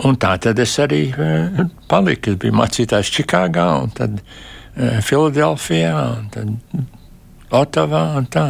Un 0.05 0.17
tā 0.21 0.35
tad 0.41 0.59
es 0.61 0.75
arī 0.81 1.07
uh, 1.13 1.63
paliku. 1.89 2.35
Es 2.35 2.41
biju 2.41 2.57
mācītājs 2.59 3.09
Čikāgā, 3.15 3.67
un 3.81 3.93
tad 3.97 4.19
uh, 4.21 4.99
Filadelfijā, 5.05 5.95
un 6.19 6.29
tad 6.33 6.83
Otavā 7.57 8.03
un 8.19 8.27
tā. 8.29 8.47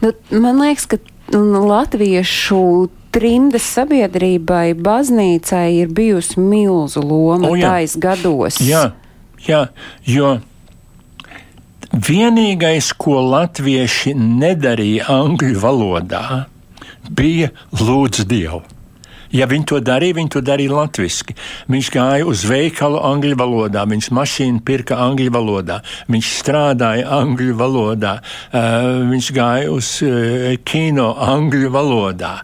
Nu, 0.00 0.12
man 0.40 0.60
liekas, 0.62 0.86
ka 0.86 1.00
latviešu 1.32 2.88
trimdas 3.14 3.66
sabiedrībai, 3.76 4.74
baznīcai 4.74 5.68
ir 5.80 5.92
bijusi 5.94 6.40
milzu 6.40 7.02
loma 7.02 7.50
oh, 7.50 7.58
tais 7.60 7.94
gados. 8.00 8.58
Jā, 8.62 8.90
jā, 9.46 9.66
jo 10.06 10.36
vienīgais, 11.94 12.90
ko 12.98 13.20
latvieši 13.22 14.14
nedarīja 14.18 15.06
angļu 15.14 15.60
valodā, 15.62 16.24
bija 17.10 17.52
lūdz 17.78 18.24
Dievu. 18.30 18.64
Ja 19.34 19.48
viņi 19.50 19.66
to 19.72 19.80
darīja, 19.82 20.16
viņi 20.20 20.32
to 20.36 20.42
darīja 20.44 20.76
latviešu. 20.76 21.34
Viņš 21.72 21.90
gāja 21.94 22.28
uz 22.30 22.44
veikalu 22.46 23.00
angļu 23.02 23.38
valodā, 23.40 23.82
viņš 23.90 24.10
mašīnu 24.14 24.62
pirka 24.66 24.98
angļu 25.08 25.32
valodā, 25.34 25.80
viņš 26.12 26.32
strādāja 26.38 27.08
angļu 27.18 27.56
valodā, 27.58 28.16
viņš 28.54 29.30
gāja 29.34 29.74
uz 29.74 29.90
kino 30.68 31.10
angļu 31.26 31.72
valodā. 31.74 32.34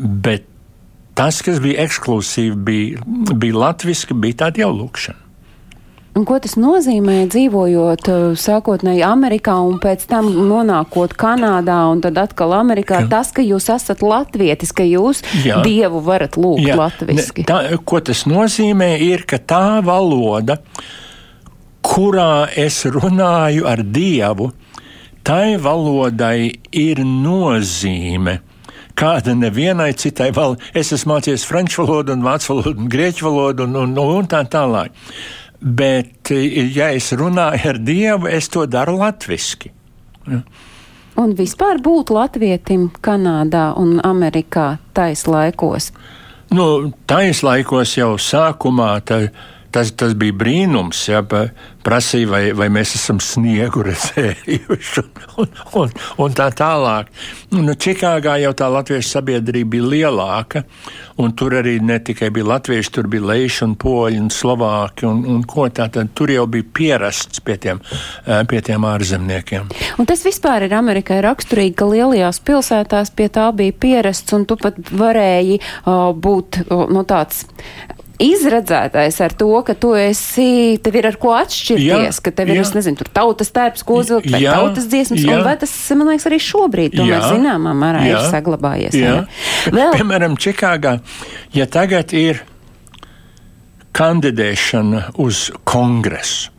Bet 0.00 0.48
tas, 1.18 1.42
kas 1.44 1.60
bija 1.62 1.84
ekskluzīvi, 1.84 2.56
bija, 2.56 3.08
bija 3.36 3.64
latviešu, 3.66 4.16
bija 4.16 4.44
tāda 4.46 4.64
jau 4.64 4.72
lūkšana. 4.74 5.27
Un 6.18 6.24
ko 6.26 6.40
tas 6.42 6.56
nozīmē 6.58 7.28
dzīvojot 7.30 8.08
uh, 8.10 8.22
sākotnēji 8.34 9.04
Amerikā 9.06 9.54
un 9.62 9.76
pēc 9.78 10.02
tam 10.10 10.26
nonākot 10.48 11.12
Kanādā 11.18 11.76
un 11.92 12.00
tad 12.02 12.18
atkal 12.18 12.56
Amerikā? 12.58 13.04
Jā. 13.04 13.10
Tas, 13.12 13.30
ka 13.36 13.44
jūs 13.44 13.68
esat 13.70 14.02
latvietis, 14.02 14.74
ka 14.74 14.82
jūs 14.82 15.22
Jā. 15.46 15.60
Dievu 15.62 16.02
varat 16.02 16.34
lūgt 16.34 16.66
Jā. 16.66 16.74
latviski. 16.80 17.46
Tā, 17.46 17.60
ko 17.86 18.02
tas 18.02 18.24
nozīmē, 18.26 18.96
ir, 19.06 19.22
ka 19.30 19.38
tā 19.38 19.78
valoda, 19.86 20.58
kurā 21.86 22.48
es 22.66 22.82
runāju 22.82 23.68
ar 23.70 23.86
Dievu, 23.86 24.50
tai 25.22 25.54
valodai 25.62 26.50
ir 26.74 27.06
nozīme 27.06 28.40
kāda 28.98 29.38
nevienai 29.38 29.92
citai 29.94 30.32
valodai. 30.34 30.72
Es 30.74 30.90
esmu 30.96 31.14
mācījies 31.14 31.46
franču 31.46 31.84
valodu, 31.86 32.18
un 32.18 32.26
vācu 32.26 32.56
valodu, 32.56 32.74
un 32.82 32.90
grieķu 32.90 33.28
valodu, 33.28 33.68
un, 33.68 33.84
un, 33.86 34.00
un 34.18 34.26
tā 34.26 34.42
tālāk. 34.50 34.90
Bet, 35.60 36.30
ja 36.30 36.92
es 36.94 37.10
runāju 37.18 37.72
ar 37.72 37.78
Dievu, 37.82 38.28
es 38.30 38.46
to 38.54 38.62
daru 38.70 38.98
latviešu. 39.00 39.72
Ja. 40.28 40.42
Un 41.18 41.32
vispār 41.34 41.80
būt 41.82 42.12
latvietim 42.14 42.90
Kanādā 43.02 43.72
un 43.80 43.96
Amerikā 44.06 44.76
tais 44.94 45.24
laikos? 45.26 45.90
Nu, 46.54 46.92
tais 47.10 47.42
laikos 47.42 47.96
jau 47.98 48.12
sākumā. 48.22 48.92
Tā, 49.02 49.24
tas, 49.78 49.92
tas 49.94 50.14
bija 50.18 50.34
brīnums. 50.34 51.06
Ja, 51.08 51.22
prasīja, 51.88 52.28
vai, 52.28 52.42
vai 52.56 52.68
mēs 52.72 52.94
esam 52.98 53.20
sniegu 53.22 53.84
redzējuši, 53.86 55.04
un, 55.40 55.52
un, 55.80 55.92
un 56.24 56.36
tā 56.36 56.48
tālāk. 56.56 57.10
Nu, 57.54 57.74
Čikāgā 57.78 58.36
jau 58.42 58.52
tā 58.58 58.68
latviešu 58.72 59.14
sabiedrība 59.14 59.76
bija 59.76 59.88
lielāka, 59.92 60.64
un 61.22 61.32
tur 61.38 61.56
arī 61.60 61.78
ne 61.84 61.98
tikai 62.04 62.30
bija 62.34 62.50
latvieši, 62.52 62.92
tur 62.94 63.08
bija 63.10 63.30
leiši 63.30 63.64
un 63.68 63.76
poļi 63.80 64.20
un 64.22 64.30
slovāki, 64.34 65.06
un, 65.08 65.22
un 65.36 65.44
ko 65.48 65.68
tā 65.72 65.88
tad 65.94 66.12
tur 66.18 66.32
jau 66.32 66.46
bija 66.50 66.66
pierasts 66.80 67.42
pie 67.44 67.58
tiem, 67.62 67.82
pie 68.50 68.62
tiem 68.64 68.88
ārzemniekiem. 68.88 69.70
Un 69.98 70.08
tas 70.08 70.24
vispār 70.26 70.66
ir 70.68 70.76
Amerikai 70.76 71.20
raksturīgi, 71.24 71.76
ka 71.78 71.88
lielajās 71.88 72.42
pilsētās 72.44 73.14
pie 73.16 73.30
tā 73.32 73.48
bija 73.56 73.76
pierasts, 73.86 74.34
un 74.36 74.48
tu 74.48 74.58
pat 74.60 74.80
varēji 74.90 75.60
uh, 75.62 76.10
būt 76.12 76.62
uh, 76.66 76.84
no 76.88 77.00
nu, 77.00 77.06
tāds 77.08 77.46
izredzētais 78.18 79.20
ar 79.22 79.34
to, 79.38 79.50
ka 79.66 79.74
tu 79.78 79.92
esi, 79.98 80.78
tev 80.82 80.98
ir 80.98 81.08
ar 81.12 81.18
ko 81.22 81.32
atšķirties, 81.38 82.18
jā, 82.18 82.24
ka 82.24 82.32
tev 82.34 82.50
ir, 82.50 82.58
jā. 82.58 82.66
es 82.66 82.74
nezinu, 82.74 82.98
tur 82.98 83.10
tautas 83.14 83.52
tērps, 83.54 83.84
ko 83.86 84.00
uzvilkt, 84.02 84.30
vai 84.34 84.42
jā, 84.42 84.56
tautas 84.58 84.88
dziesmas, 84.90 85.22
jā. 85.22 85.38
un 85.38 85.46
vai 85.46 85.54
tas, 85.60 85.74
man 85.94 86.10
liekas, 86.10 86.26
arī 86.30 86.40
šobrīd 86.42 86.96
tomēr 86.98 87.14
jā, 87.14 87.30
zināmā 87.30 87.74
mērā 87.78 88.02
jā, 88.04 88.16
ir 88.16 88.32
saglabājies. 88.34 88.98
Jā. 88.98 89.14
Vēl... 89.70 89.94
Piemēram, 90.00 90.34
Čikāgā, 90.40 90.96
ja 91.54 91.68
tagad 91.70 92.14
ir 92.18 92.42
kandidēšana 93.98 95.04
uz 95.22 95.46
kongresu, 95.68 96.50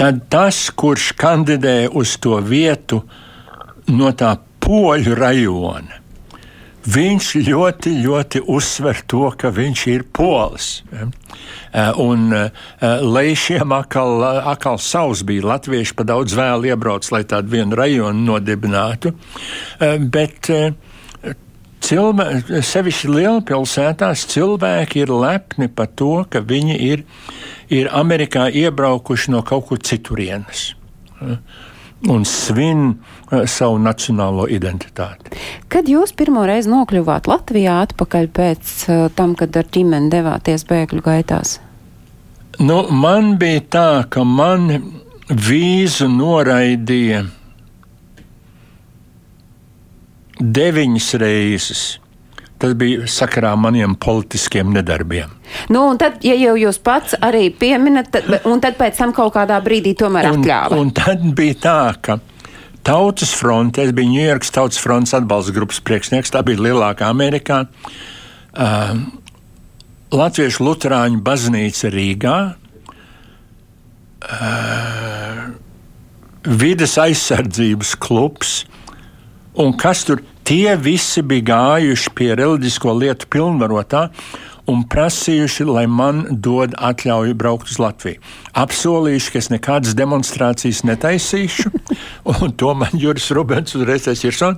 tad 0.00 0.24
tas, 0.32 0.66
kurš 0.72 1.12
kandidē 1.20 1.78
uz 1.92 2.16
to 2.20 2.40
vietu 2.44 3.02
no 3.92 4.10
tā 4.16 4.34
poļu 4.64 5.14
rajona, 5.16 6.00
viņš 6.86 7.28
ļoti, 7.46 7.92
ļoti 8.04 8.42
uzsver 8.52 9.02
to, 9.10 9.26
ka 9.38 9.50
viņš 9.54 9.82
ir 9.90 10.04
polis. 10.14 10.68
Eh, 10.92 11.98
un 12.00 12.30
uh, 12.32 12.48
lejšiem 13.02 13.72
atkal, 13.74 14.22
atkal 14.52 14.78
savs 14.80 15.24
bija 15.26 15.46
latvieši 15.52 15.96
pa 15.98 16.06
daudz 16.08 16.36
vēl 16.38 16.68
iebrauc, 16.70 17.08
lai 17.12 17.24
tādu 17.28 17.56
vienu 17.56 17.76
rajonu 17.78 18.26
nodibinātu. 18.30 19.12
Uh, 19.12 19.98
bet 20.00 20.50
cilvēki, 21.86 22.62
sevišķi 22.70 23.12
lielpilsētās, 23.12 24.24
cilvēki 24.32 25.04
ir 25.04 25.12
lepni 25.12 25.68
par 25.68 25.92
to, 25.98 26.24
ka 26.30 26.40
viņi 26.40 26.80
ir, 26.88 27.04
ir 27.72 27.92
Amerikā 27.94 28.48
iebraukuši 28.50 29.34
no 29.34 29.44
kaut 29.46 29.68
kur 29.70 29.82
citurienes. 29.82 30.70
Un 32.06 32.26
svin 32.28 32.88
uh, 32.92 33.15
savu 33.50 33.78
nacionālo 33.82 34.46
identitāti. 34.52 35.34
Kad 35.72 35.88
jūs 35.90 36.14
pirmo 36.16 36.44
reizi 36.46 36.70
nokļuvāt 36.70 37.26
Latvijā 37.30 37.80
atpakaļ 37.86 38.28
pēc 38.34 38.74
uh, 38.86 39.06
tam, 39.16 39.34
kad 39.38 39.56
ar 39.58 39.66
ģimeni 39.72 40.12
devāties 40.12 40.66
bēgļu 40.68 41.02
gaitās? 41.06 41.58
Nu, 42.62 42.86
man 42.88 43.34
bija 43.40 43.64
tā, 43.68 43.90
ka 44.08 44.24
man 44.24 44.70
vīzu 45.28 46.08
noraidīja 46.08 47.26
deviņas 50.40 51.14
reizes. 51.20 51.84
Tas 52.56 52.72
bija 52.78 53.04
sakarā 53.10 53.50
maniem 53.60 53.98
politiskiem 54.00 54.70
nedarbiem. 54.72 55.32
Nu, 55.68 55.82
un 55.90 55.98
tad, 56.00 56.22
ja 56.24 56.32
jau 56.40 56.54
jūs 56.56 56.78
pats 56.80 57.18
arī 57.20 57.50
pieminat, 57.52 58.08
tad, 58.14 58.30
un 58.48 58.62
tad 58.64 58.78
pēc 58.78 58.96
tam 59.02 59.12
kaut 59.16 59.34
kādā 59.34 59.58
brīdī 59.64 59.92
tomēr 59.98 60.30
atļāva. 60.30 60.78
Un, 60.78 60.86
un 60.86 60.94
tad 60.96 61.26
bija 61.36 61.58
tā, 61.66 61.80
ka 62.00 62.16
Tautas 62.86 63.32
fronte, 63.34 63.82
es 63.82 63.90
biju 63.96 64.12
Ņujorkas 64.12 64.52
Tautas 64.54 64.78
frontes 64.78 65.14
atbalsta 65.18 65.54
grupas 65.56 65.80
priekšnieks, 65.82 66.30
tā 66.30 66.44
bija 66.46 66.62
lielākā 66.68 67.08
Amerikā. 67.10 67.64
Uh, 68.54 68.94
Latviešu 70.14 70.62
Lutāņu 70.62 71.18
baznīca 71.26 71.90
Rīgā, 71.90 72.36
uh, 74.22 75.42
vides 76.46 76.94
aizsardzības 77.02 77.96
klubs, 78.06 78.60
un 79.58 79.74
kas 79.74 80.06
tur 80.06 80.22
Tie 80.46 80.76
visi 80.78 81.24
bija 81.26 81.42
gājuši 81.48 82.10
pie 82.14 82.28
reliģisko 82.38 82.92
lietu 83.00 83.26
pilnvarotā, 83.34 84.04
un 84.70 84.82
prasījuši, 84.90 85.66
lai 85.68 85.84
man 85.90 86.24
dod 86.42 86.74
atļauju 86.74 87.36
braukt 87.38 87.70
uz 87.70 87.78
Latviju. 87.82 88.20
Apsolījuši, 88.58 89.32
ka 89.32 89.42
es 89.42 89.50
nekādas 89.52 89.96
demonstrācijas 89.98 90.82
netaisīšu, 90.88 91.70
un 92.32 92.56
to 92.58 92.72
man 92.78 92.96
Juris 92.98 93.28
Rubens 93.36 93.76
uzreiz 93.78 94.08
teica, 94.08 94.52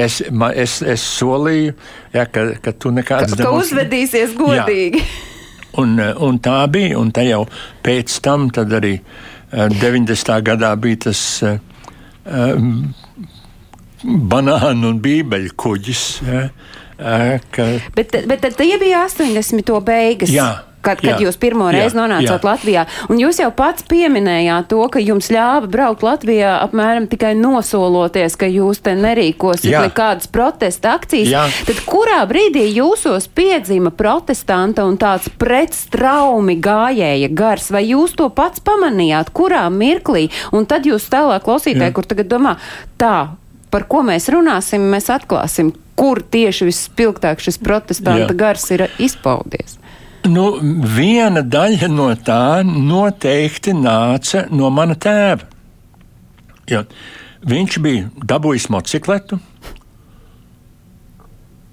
es, 0.00 0.22
man, 0.30 0.56
es, 0.56 0.80
es 0.82 1.04
solīju, 1.18 1.76
ja, 2.14 2.24
ka, 2.24 2.48
ka 2.64 2.72
tu 2.72 2.94
nekādas 2.94 3.36
demonstrācijas. 3.36 3.52
Ka 3.52 3.76
uzvedīsies 3.76 4.34
godīgi. 4.40 5.04
Jā. 5.04 5.12
Un, 5.80 5.96
un 5.96 6.36
tā 6.44 6.58
bija, 6.68 6.98
un 7.00 7.08
tā 7.16 7.22
jau 7.24 7.46
pēc 7.80 8.18
tam 8.20 8.50
arī 8.52 8.98
90. 9.52 10.12
Eh, 10.12 10.42
gadā 10.44 10.74
bija 10.76 10.98
tas 11.06 11.22
um, 12.26 12.66
banānu 14.04 14.90
un 14.90 15.00
bībeļu 15.00 15.54
kuģis. 15.56 16.02
Ja, 16.28 16.42
ka... 17.54 17.70
Bet, 17.96 18.18
bet 18.28 18.44
tad 18.44 18.58
tie 18.58 18.76
bija 18.80 19.06
80. 19.08 19.74
beigas. 19.86 20.32
Jā. 20.32 20.52
Kad, 20.82 20.98
kad 20.98 21.14
jā, 21.14 21.28
jūs 21.28 21.36
pirmo 21.38 21.68
reizi 21.70 21.94
nonācāt 21.94 22.42
jā. 22.42 22.42
Latvijā, 22.42 22.82
un 23.06 23.20
jūs 23.22 23.38
jau 23.38 23.52
pats 23.54 23.84
pieminējāt 23.86 24.66
to, 24.72 24.80
ka 24.90 24.98
jums 24.98 25.28
ļāva 25.30 25.68
braukt 25.70 26.02
Latvijā 26.02 26.56
apmēram 26.64 27.06
tikai 27.10 27.36
nosoloties, 27.38 28.34
ka 28.38 28.48
jūs 28.50 28.80
te 28.82 28.96
nerīkosiet 28.98 29.76
nekādas 29.76 30.26
protesta 30.34 30.96
akcijas, 30.98 31.30
jā. 31.30 31.44
tad 31.68 31.84
kurā 31.86 32.18
brīdī 32.26 32.64
jūsos 32.72 33.28
piedzima 33.30 33.92
protestanta 33.94 34.82
un 34.88 34.98
tāds 34.98 35.30
pretstraumi 35.38 36.58
gājēja 36.58 37.30
gars, 37.30 37.70
vai 37.70 37.84
jūs 37.86 38.18
to 38.18 38.26
pats 38.34 38.64
pamanījāt, 38.66 39.30
kurā 39.30 39.68
mirklī, 39.70 40.32
un 40.50 40.66
tad 40.66 40.90
jūs 40.90 41.06
tālāk 41.14 41.46
klausītāji, 41.46 41.94
kur 41.94 42.10
tagad 42.10 42.32
domā, 42.34 42.56
tā, 42.98 43.14
par 43.72 43.86
ko 43.88 44.02
mēs 44.06 44.28
runāsim, 44.32 44.84
mēs 44.92 45.08
atklāsim, 45.12 45.72
kur 45.98 46.20
tieši 46.22 46.68
vispilgtāk 46.68 47.40
šis 47.42 47.58
protestanta 47.62 48.30
Jā. 48.30 48.38
gars 48.44 48.68
ir 48.74 48.86
izpaudies. 49.02 49.78
Nu, 50.28 50.52
viena 50.62 51.42
daļa 51.42 51.88
no 51.90 52.12
tā 52.14 52.62
noteikti 52.66 53.74
nāca 53.74 54.44
no 54.54 54.70
mana 54.70 54.94
tēva. 54.94 55.48
Jo 56.70 56.84
viņš 57.42 57.78
bija 57.82 58.10
dabūjis 58.22 58.68
motocikletu, 58.70 59.40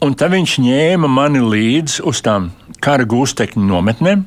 un 0.02 0.16
tad 0.18 0.34
viņš 0.34 0.56
ņēma 0.66 1.10
mani 1.12 1.44
līdzi 1.46 2.04
uz 2.10 2.24
tām 2.26 2.50
kara 2.82 3.06
gūstekņu 3.10 3.66
nometnēm. 3.70 4.26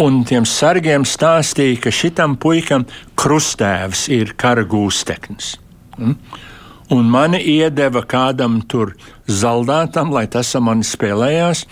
Un 0.00 0.22
tiem 0.24 0.46
sargiem 0.48 1.02
stāstīja, 1.04 1.80
ka 1.82 1.90
šitam 1.92 2.38
puikam 2.40 2.86
krustēvs 3.20 4.06
ir 4.14 4.32
kara 4.38 4.62
gūsteknis. 4.64 5.58
Mm? 6.00 6.16
Un 6.90 7.06
mani 7.06 7.38
iedeva 7.38 8.00
kādam 8.02 8.56
tur 8.66 8.96
zaldātam, 9.30 10.10
lai 10.10 10.24
tas 10.26 10.48
ar 10.58 10.64
mani 10.66 10.82
spēlējās, 10.82 11.62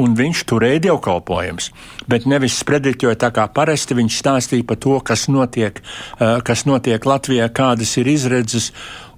un 0.00 0.14
viņš 0.16 0.40
turēja 0.48 0.80
dievkalpojumus. 0.86 1.68
Bet 2.08 2.24
nevis 2.24 2.56
sprediķoja 2.62 3.18
tā 3.20 3.28
kā 3.36 3.44
parasti 3.52 3.98
viņš 3.98 4.16
stāstīja 4.22 4.64
par 4.70 4.80
to, 4.80 4.96
kas 5.04 5.26
notiek, 5.28 5.82
uh, 5.82 6.40
kas 6.40 6.64
notiek 6.64 7.04
Latvijā, 7.04 7.50
kādas 7.52 7.92
ir 8.00 8.08
izredzes, 8.14 8.70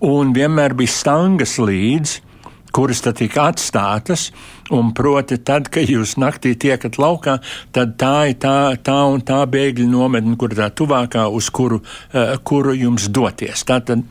un 0.03 0.35
vienmēr 0.35 0.75
bija 0.75 0.91
stangas 0.91 1.55
līdzi 1.63 2.34
kuras 2.75 3.03
tad 3.05 3.19
tika 3.21 3.49
atstātas, 3.53 4.29
un 4.75 4.93
proti, 4.97 5.39
tad, 5.39 5.69
kad 5.73 5.91
jūs 5.91 6.17
naktī 6.21 6.55
tiekat 6.59 6.99
laukā, 7.01 7.39
tad 7.75 7.95
tā 8.01 8.15
ir 8.33 8.39
tā, 8.43 8.57
tā 8.85 8.99
un 9.11 9.23
tā 9.27 9.43
bēgļu 9.51 9.87
nometne, 9.91 10.37
kur 10.41 10.55
tā 10.57 10.71
tuvākā, 10.75 11.29
uz 11.31 11.51
kuru, 11.55 11.81
uh, 11.81 12.35
kuru 12.47 12.75
jums 12.79 13.09
doties. 13.15 13.65
Tātad 13.69 14.03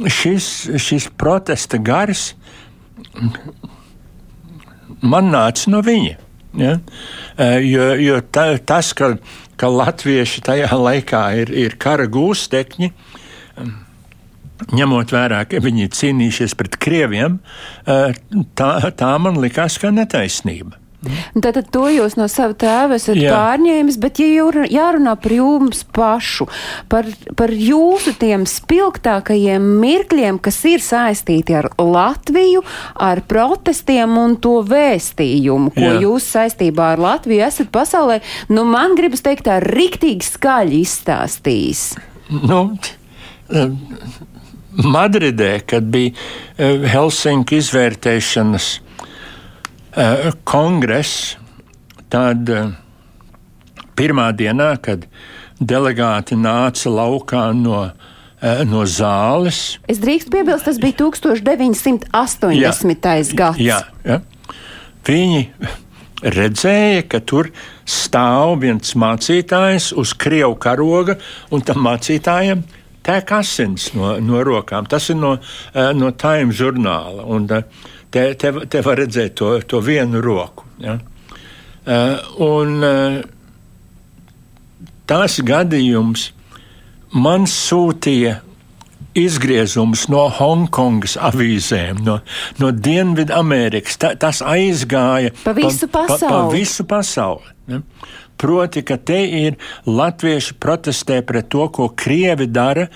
šis, 0.00 0.50
šis 0.82 1.08
protesta 1.16 1.80
gars 1.82 2.32
man 5.02 5.32
nāca 5.32 5.72
no 5.72 5.82
viņa. 5.84 6.18
Ja? 6.60 6.76
Uh, 7.38 7.56
jo 7.64 7.88
jo 7.96 8.20
ta, 8.34 8.50
tas, 8.58 8.92
ka, 8.96 9.14
ka 9.56 9.72
latvieši 9.72 10.44
tajā 10.44 10.68
laikā 10.76 11.24
ir, 11.40 11.54
ir 11.64 11.78
kara 11.80 12.08
gūstekņi, 12.12 12.92
ņemot 14.72 15.14
vērā, 15.14 15.42
ka 15.48 15.62
viņi 15.62 15.90
cīnījušies 15.96 16.54
pret 16.58 16.78
krieviem, 16.82 17.40
eh, 17.86 18.14
tā, 18.58 18.70
tā 18.96 19.12
man 19.22 19.40
likās 19.42 19.80
kā 19.82 19.90
netaisnība. 19.94 20.78
Tātad 21.34 21.66
to 21.74 21.88
jūs 21.90 22.14
no 22.14 22.28
sava 22.30 22.54
tēva 22.54 22.94
esat 22.94 23.18
Jā. 23.18 23.32
pārņēmis, 23.34 23.98
bet 24.02 24.20
ja 24.22 24.46
jārunā 24.70 25.16
par 25.18 25.34
jums 25.34 25.82
pašu, 25.96 26.46
par, 26.92 27.08
par 27.38 27.50
jūsu 27.50 28.14
tiem 28.20 28.44
spilgtākajiem 28.46 29.66
mirkļiem, 29.82 30.38
kas 30.42 30.60
ir 30.70 30.84
saistīti 30.84 31.56
ar 31.58 31.72
Latviju, 31.82 32.62
ar 32.94 33.24
protestiem 33.26 34.14
un 34.20 34.36
to 34.42 34.60
vēstījumu, 34.68 35.74
ko 35.74 35.88
Jā. 35.88 35.98
jūs 36.06 36.28
saistībā 36.36 36.92
ar 36.94 37.02
Latviju 37.02 37.46
esat 37.48 37.72
pasaulē, 37.74 38.20
nu 38.54 38.66
man 38.68 38.94
gribas 38.98 39.26
teikt 39.26 39.48
tā 39.50 39.58
riktīgi 39.64 40.28
skaļi 40.28 40.84
izstāstījis. 40.86 41.86
Nu, 42.46 42.62
Madridē, 44.76 45.60
kad 45.66 45.84
bija 45.92 46.12
eh, 46.56 46.86
Helsinku 46.88 47.58
izvērtēšanas 47.58 48.68
eh, 49.96 50.30
kongress, 50.48 51.36
tad 52.12 52.48
eh, 52.48 52.72
pirmā 53.98 54.30
dienā, 54.36 54.72
kad 54.82 55.04
delegāti 55.60 56.38
nāca 56.40 56.90
laukā 56.90 57.44
no, 57.54 57.84
no 58.66 58.82
zāles. 58.88 59.78
Es 59.92 60.00
drīkstu 60.02 60.32
piebilst, 60.32 60.66
tas 60.66 60.80
bija 60.82 60.96
1980. 61.04 62.08
Jā, 62.58 62.72
gads. 63.38 63.60
Jā, 63.62 63.78
jā. 64.08 64.18
Viņi 65.06 65.44
redzēja, 66.22 67.04
ka 67.12 67.20
tur 67.22 67.52
stāv 67.86 68.56
viens 68.64 68.96
mācītājs 68.98 69.92
uz 69.98 70.16
krievu 70.18 70.56
karoga, 70.62 71.18
un 71.54 71.62
tam 71.66 71.84
mācītājam 71.86 72.64
ir 72.64 72.81
tek 73.02 73.32
asins 73.38 73.90
no, 73.96 74.14
no 74.22 74.42
rokām. 74.46 74.86
Tas 74.90 75.10
ir 75.12 75.18
no, 75.20 75.36
eh, 75.74 75.92
no 75.96 76.12
Time 76.18 76.54
žurnāla. 76.56 77.26
Un 77.26 77.48
eh, 77.50 77.64
te, 78.10 78.26
te, 78.38 78.52
te 78.70 78.84
var 78.84 79.00
redzēt 79.02 79.36
to, 79.38 79.54
to 79.68 79.82
vienu 79.84 80.22
roku. 80.24 80.68
Ja? 80.82 80.98
Eh, 81.82 82.16
un 82.46 82.78
tās 85.10 85.40
gadījums 85.44 86.30
man 87.12 87.48
sūtīja 87.50 88.38
izgriezums 89.18 90.06
no 90.08 90.22
Hongkongas 90.32 91.18
avīzēm, 91.20 92.00
no, 92.06 92.20
no 92.62 92.70
Dienvidamerikas. 92.72 93.98
Ta, 94.00 94.14
tas 94.16 94.40
aizgāja 94.40 95.34
pa 95.42 95.52
visu 95.56 95.88
pasauli. 95.92 96.22
Pa, 96.22 96.30
pa 96.32 96.46
visu 96.54 96.86
pasauli 96.88 97.52
ja? 97.68 97.82
Proti, 98.40 98.82
ka 98.86 98.96
te 98.98 99.20
ir 99.26 99.58
latvieši 99.86 100.56
protestē 100.62 101.20
pret 101.26 101.50
to, 101.52 101.68
ko 101.68 101.88
krievi 101.96 102.48
dara, 102.50 102.88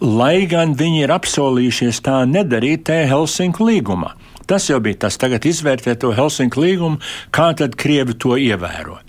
lai 0.00 0.44
gan 0.50 0.74
viņi 0.76 1.04
ir 1.06 1.14
apsolījušies 1.14 2.02
tā 2.04 2.20
nedarīt 2.28 2.86
te 2.90 3.00
Helsinku 3.08 3.64
līgumā. 3.64 4.12
Tas 4.44 4.68
jau 4.68 4.80
bija 4.84 5.06
tas, 5.06 5.16
tagad 5.16 5.46
izvērtēt 5.48 6.02
to 6.02 6.12
Helsinku 6.12 6.60
līgumu, 6.60 7.00
kā 7.32 7.54
tad 7.56 7.78
krievi 7.80 8.16
to 8.20 8.36
ievēro. 8.36 9.00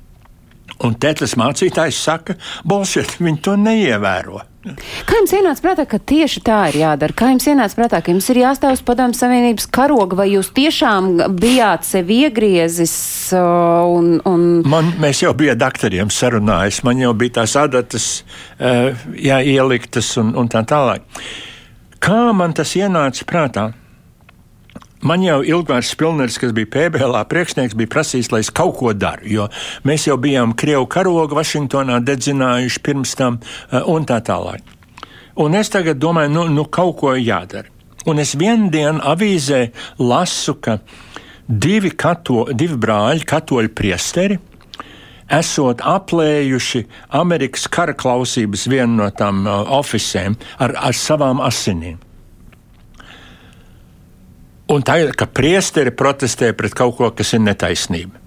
Un 0.84 0.96
te 1.00 1.12
tas 1.16 1.36
mācītājs 1.40 2.00
saka, 2.08 2.36
bolšiet, 2.68 3.18
viņi 3.20 3.42
to 3.44 3.56
neievēro. 3.60 4.44
Kā 4.66 5.20
jums 5.20 5.34
ienāca 5.38 5.62
prātā, 5.62 5.84
ka 5.86 6.00
tieši 6.02 6.42
tā 6.46 6.60
ir 6.72 6.80
jādara? 6.82 7.14
Kā 7.14 7.30
jums 7.30 7.46
ienāca 7.52 7.78
prātā, 7.78 8.00
ka 8.02 8.14
jums 8.14 8.30
ir 8.34 8.40
jāstāv 8.42 8.74
uz 8.74 8.82
padomu 8.86 9.14
savienības 9.14 9.68
karoga, 9.78 10.18
vai 10.18 10.32
jūs 10.32 10.50
tiešām 10.58 11.12
bijāt 11.38 11.86
sev 11.86 12.10
iegriezis 12.10 12.96
un. 13.38 14.16
un... 14.26 14.48
Man, 14.66 14.96
mēs 15.02 15.22
jau 15.22 15.36
bijām 15.38 15.62
doktoriem 15.62 16.10
sarunājis, 16.14 16.82
man 16.88 17.04
jau 17.04 17.14
bija 17.18 17.42
tās 17.42 17.54
adatas 17.62 18.10
uh, 18.58 18.90
jā, 19.14 19.42
ieliktas 19.46 20.16
un, 20.22 20.34
un 20.34 20.50
tā 20.50 20.66
tālāk. 20.66 21.06
Kā 22.02 22.22
man 22.38 22.58
tas 22.58 22.74
ienāca 22.78 23.30
prātā? 23.30 23.70
Man 25.06 25.22
jau 25.22 25.44
Ilgārs 25.46 25.92
Pilners, 25.94 26.40
kas 26.42 26.50
bija 26.58 26.66
PBLā 26.74 27.20
priekšnieks, 27.30 27.76
bija 27.78 27.92
prasījis, 27.94 28.32
lai 28.34 28.40
es 28.42 28.48
kaut 28.50 28.80
ko 28.80 28.90
daru, 28.98 29.28
jo 29.30 29.44
mēs 29.86 30.08
jau 30.08 30.16
bijām 30.18 30.56
Krievu 30.58 30.88
karogu 30.90 31.38
Vašingtonā 31.38 32.00
dedzinājuši 32.02 32.82
pirms 32.82 33.14
tam 33.20 33.38
eh, 33.38 33.84
un 33.86 34.08
tā 34.10 34.18
tālāk. 34.26 34.66
Un 35.38 35.54
es 35.60 35.70
tagad 35.70 36.00
domāju, 36.02 36.32
nu, 36.34 36.48
nu 36.50 36.64
kaut 36.66 36.96
ko 37.04 37.14
jādara. 37.20 37.70
Un 38.10 38.24
es 38.24 38.34
vienu 38.34 38.72
dienu 38.74 39.04
avīzē 39.06 39.60
lasu, 40.02 40.56
ka 40.58 40.80
divi, 41.46 41.92
kato, 41.94 42.48
divi 42.58 42.80
brāļi, 42.82 43.28
katoļu 43.30 43.74
priesteri, 43.78 44.40
esot 45.30 45.86
aplējuši 45.86 46.82
Amerikas 47.22 47.70
kara 47.70 47.94
klausības 47.94 48.66
vienu 48.74 49.04
no 49.04 49.12
tām 49.14 49.46
uh, 49.46 49.70
oficēm 49.78 50.38
ar, 50.58 50.74
ar 50.90 50.98
savām 50.98 51.46
asinīm. 51.46 52.02
Un 54.72 54.82
tā 54.82 54.98
ir, 55.04 55.12
ka 55.14 55.28
priesteri 55.30 55.94
protestē 55.94 56.52
pret 56.58 56.74
kaut 56.78 56.98
ko, 56.98 57.12
kas 57.14 57.36
ir 57.38 57.44
netaisnība. 57.46 58.22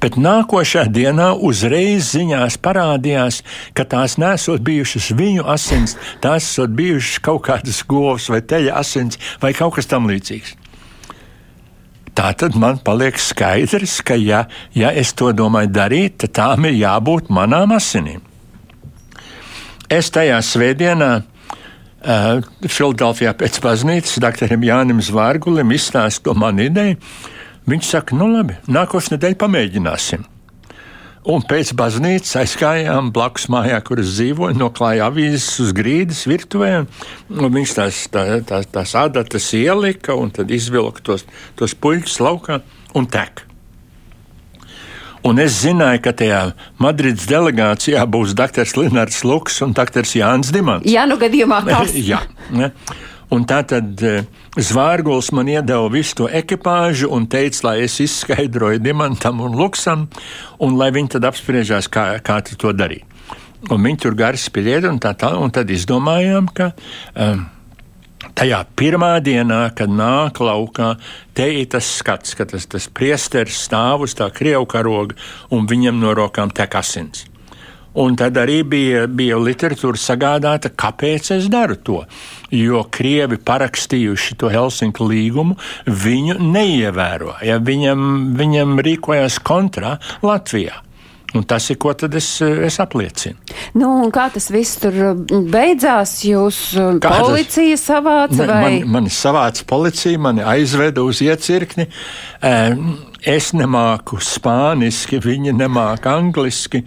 Bet 0.00 0.18
nākošā 0.20 0.82
dienā 0.92 1.30
uzreiz 1.48 2.10
ziņās 2.12 2.58
parādījās, 2.64 3.40
ka 3.76 3.86
tās 3.88 4.18
nesot 4.20 4.60
bijušas 4.64 5.12
viņu 5.16 5.46
asins, 5.48 5.96
tās 6.20 6.44
esot 6.44 6.74
bijušas 6.76 7.22
kaut 7.24 7.46
kādas 7.46 7.80
govs 7.88 8.28
vai 8.32 8.42
teļa 8.44 8.74
asins 8.80 9.20
vai 9.40 9.54
kaut 9.56 9.78
kas 9.78 9.88
tam 9.88 10.08
līdzīgs. 10.10 10.58
Tā 12.14 12.30
tad 12.38 12.54
man 12.60 12.76
paliek 12.84 13.16
skaidrs, 13.18 13.96
ka, 14.06 14.14
ja, 14.20 14.44
ja 14.76 14.92
es 14.92 15.14
to 15.18 15.32
domāju 15.34 15.72
darīt, 15.72 16.20
tad 16.22 16.36
tām 16.36 16.68
ir 16.68 16.76
jābūt 16.78 17.32
manām 17.32 17.72
asinīm. 17.74 18.20
Es 19.90 20.12
tajā 20.14 20.36
svētdienā 20.44 21.10
Filadelfijā 22.04 23.32
pēc 23.40 23.58
baznīcas 23.64 24.20
doktoram 24.20 24.64
Jānim 24.66 25.00
Zvārgulim 25.04 25.72
izstāstu 25.72 26.28
to 26.28 26.34
manu 26.36 26.66
ideju. 26.66 26.98
Viņš 27.64 27.90
saka, 27.94 28.16
nu 28.18 28.28
labi, 28.28 28.58
nākošais 28.68 29.14
nedēļa 29.14 29.38
pamēģināsim. 29.40 30.26
Un 31.24 31.40
pēc 31.48 31.70
baznīcas 31.80 32.34
aizgājām 32.42 33.08
blakus 33.16 33.46
mājā, 33.48 33.78
kur 33.80 34.02
es 34.02 34.10
dzīvoju, 34.18 34.58
noklāja 34.60 35.06
avīzes 35.08 35.48
uz 35.64 35.72
grīdas 35.72 36.26
virtuvē. 36.28 36.84
Viņš 37.32 37.74
tās, 37.78 38.02
tā, 38.12 38.26
tā, 38.44 38.60
tās 38.68 38.92
adatas 39.00 39.48
ielika 39.56 40.18
un 40.20 40.34
tad 40.36 40.52
izvilka 40.52 41.00
tos, 41.08 41.24
tos 41.56 41.72
puļus 41.72 42.20
laukā 42.20 42.60
un 43.00 43.08
tek. 43.08 43.46
Un 45.24 45.40
es 45.40 45.56
zināju, 45.62 46.02
ka 46.04 46.12
tajā 46.12 46.40
Madrides 46.82 47.24
delegācijā 47.30 48.02
būs 48.12 48.34
dr. 48.36 48.68
Linārds 48.76 49.22
Luks 49.24 49.62
un 49.64 49.72
dr. 49.76 50.04
Jānis 50.04 50.52
Dimants. 50.52 50.88
Jā, 50.90 51.06
nu 51.08 51.16
gadījumā 51.20 51.62
kas? 51.70 51.94
Jā. 51.96 52.20
Ne? 52.52 52.70
Un 53.32 53.46
tā 53.48 53.62
tad 53.66 54.02
eh, 54.04 54.26
Zvārguls 54.60 55.32
man 55.34 55.48
iedeva 55.50 55.88
visu 55.90 56.20
to 56.20 56.28
ekipāžu 56.28 57.08
un 57.16 57.24
teica, 57.30 57.70
lai 57.70 57.78
es 57.86 57.96
izskaidroju 58.04 58.82
Dimantam 58.84 59.40
un 59.42 59.56
Luksam, 59.58 60.04
un 60.62 60.76
lai 60.78 60.90
viņi 60.94 61.16
tad 61.16 61.26
apspriežās, 61.30 61.88
kā, 61.88 62.06
kā 62.22 62.38
to 62.44 62.74
darīt. 62.76 63.08
Un 63.72 63.80
viņi 63.80 64.02
tur 64.04 64.14
gari 64.18 64.36
spēļiet, 64.36 64.84
un 64.90 65.00
tā 65.00 65.14
tālāk, 65.16 65.40
un 65.40 65.52
tad 65.56 65.72
izdomājām, 65.72 66.52
ka 66.52 66.74
um, 67.16 67.46
tajā 68.38 68.62
pirmā 68.78 69.18
dienā, 69.24 69.66
kad 69.76 69.92
nāk 69.92 70.40
laukā, 70.40 70.94
te 71.36 71.50
ir 71.60 71.68
tas 71.74 71.88
skats, 72.00 72.34
ka 72.38 72.48
tas, 72.48 72.66
tas 72.70 72.88
priesteris 72.88 73.60
stāv 73.66 74.06
uz 74.08 74.16
tā 74.18 74.30
krievu 74.34 74.66
karoga, 74.70 75.18
un 75.50 75.68
viņam 75.70 76.00
no 76.00 76.16
rokām 76.16 76.52
tek 76.54 76.76
asins. 76.80 77.26
Un 77.94 78.16
tad 78.18 78.34
arī 78.40 78.64
bija, 78.66 79.04
bija 79.06 79.36
literatūra 79.38 80.00
sagādāta, 80.00 80.72
kāpēc 80.74 81.30
es 81.36 81.46
daru 81.46 81.76
to. 81.78 82.00
Jo 82.50 82.82
krievi 82.90 83.38
parakstījuši 83.38 84.34
to 84.40 84.50
Helsinku 84.50 85.06
līgumu, 85.06 85.54
viņu 85.86 86.40
neievēro. 86.42 87.36
Ja 87.46 87.60
viņam, 87.62 88.34
viņam 88.40 88.80
rīkojās 88.82 89.38
kontrā 89.46 90.00
Latvijā. 90.26 90.80
Un 91.34 91.42
tas 91.50 91.64
ir, 91.72 91.78
ko 91.82 91.90
tad 91.98 92.14
es, 92.14 92.28
es 92.42 92.76
apliecinu. 92.82 93.34
Nu, 93.74 93.88
kā 94.14 94.28
tas 94.34 94.46
viss 94.54 94.78
tur 94.78 94.94
beidzās? 95.50 96.20
Jūs 96.28 96.60
kā 97.02 97.14
policija 97.24 97.78
savāca 97.80 98.46
vai? 98.46 98.60
Man, 98.84 98.92
mani 98.98 99.14
savāca 99.14 99.66
policija, 99.66 100.20
mani 100.22 100.44
aizveda 100.46 101.02
uz 101.02 101.24
iecirkni. 101.24 101.88
Es 103.24 103.54
nemāku 103.56 104.18
spāniski, 104.20 105.16
viņi 105.24 105.54
nemāku 105.56 106.10
angliski 106.12 106.82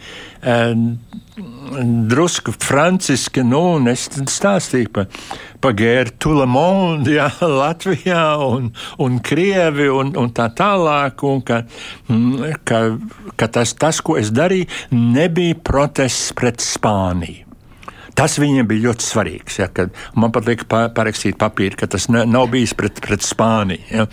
drusku 2.07 2.51
franciski, 2.51 3.43
nu, 3.45 3.59
un 3.77 3.89
es 3.91 4.07
stāstīju 4.09 4.91
par 4.93 5.07
pa 5.61 5.71
Gēru 5.77 6.13
Tulemondu, 6.21 7.15
jā, 7.17 7.27
Latvijā 7.61 8.21
un, 8.45 8.69
un 9.03 9.17
Krievi 9.25 9.89
un, 9.93 10.13
un 10.17 10.31
tā 10.33 10.47
tālāk, 10.57 11.25
un 11.25 11.41
ka, 11.45 11.63
ka, 12.67 12.83
ka 13.35 13.49
tas, 13.57 13.73
tas, 13.77 14.01
ko 14.01 14.17
es 14.21 14.31
darīju, 14.33 14.69
nebija 14.93 15.57
protests 15.65 16.31
pret 16.37 16.63
Spāniju. 16.63 17.43
Tas 18.17 18.39
viņiem 18.41 18.65
bija 18.65 18.87
ļoti 18.87 19.05
svarīgs. 19.05 19.59
Ja, 19.59 19.67
man 20.17 20.31
pat 20.33 20.47
lika 20.49 20.87
parakstīt 20.89 21.37
papīru, 21.37 21.77
ka 21.77 21.85
tas 21.93 22.07
nav 22.09 22.47
bijis 22.49 22.73
pret, 22.77 22.97
pret 23.03 23.21
Spāniju. 23.21 23.83
Ja 23.93 24.07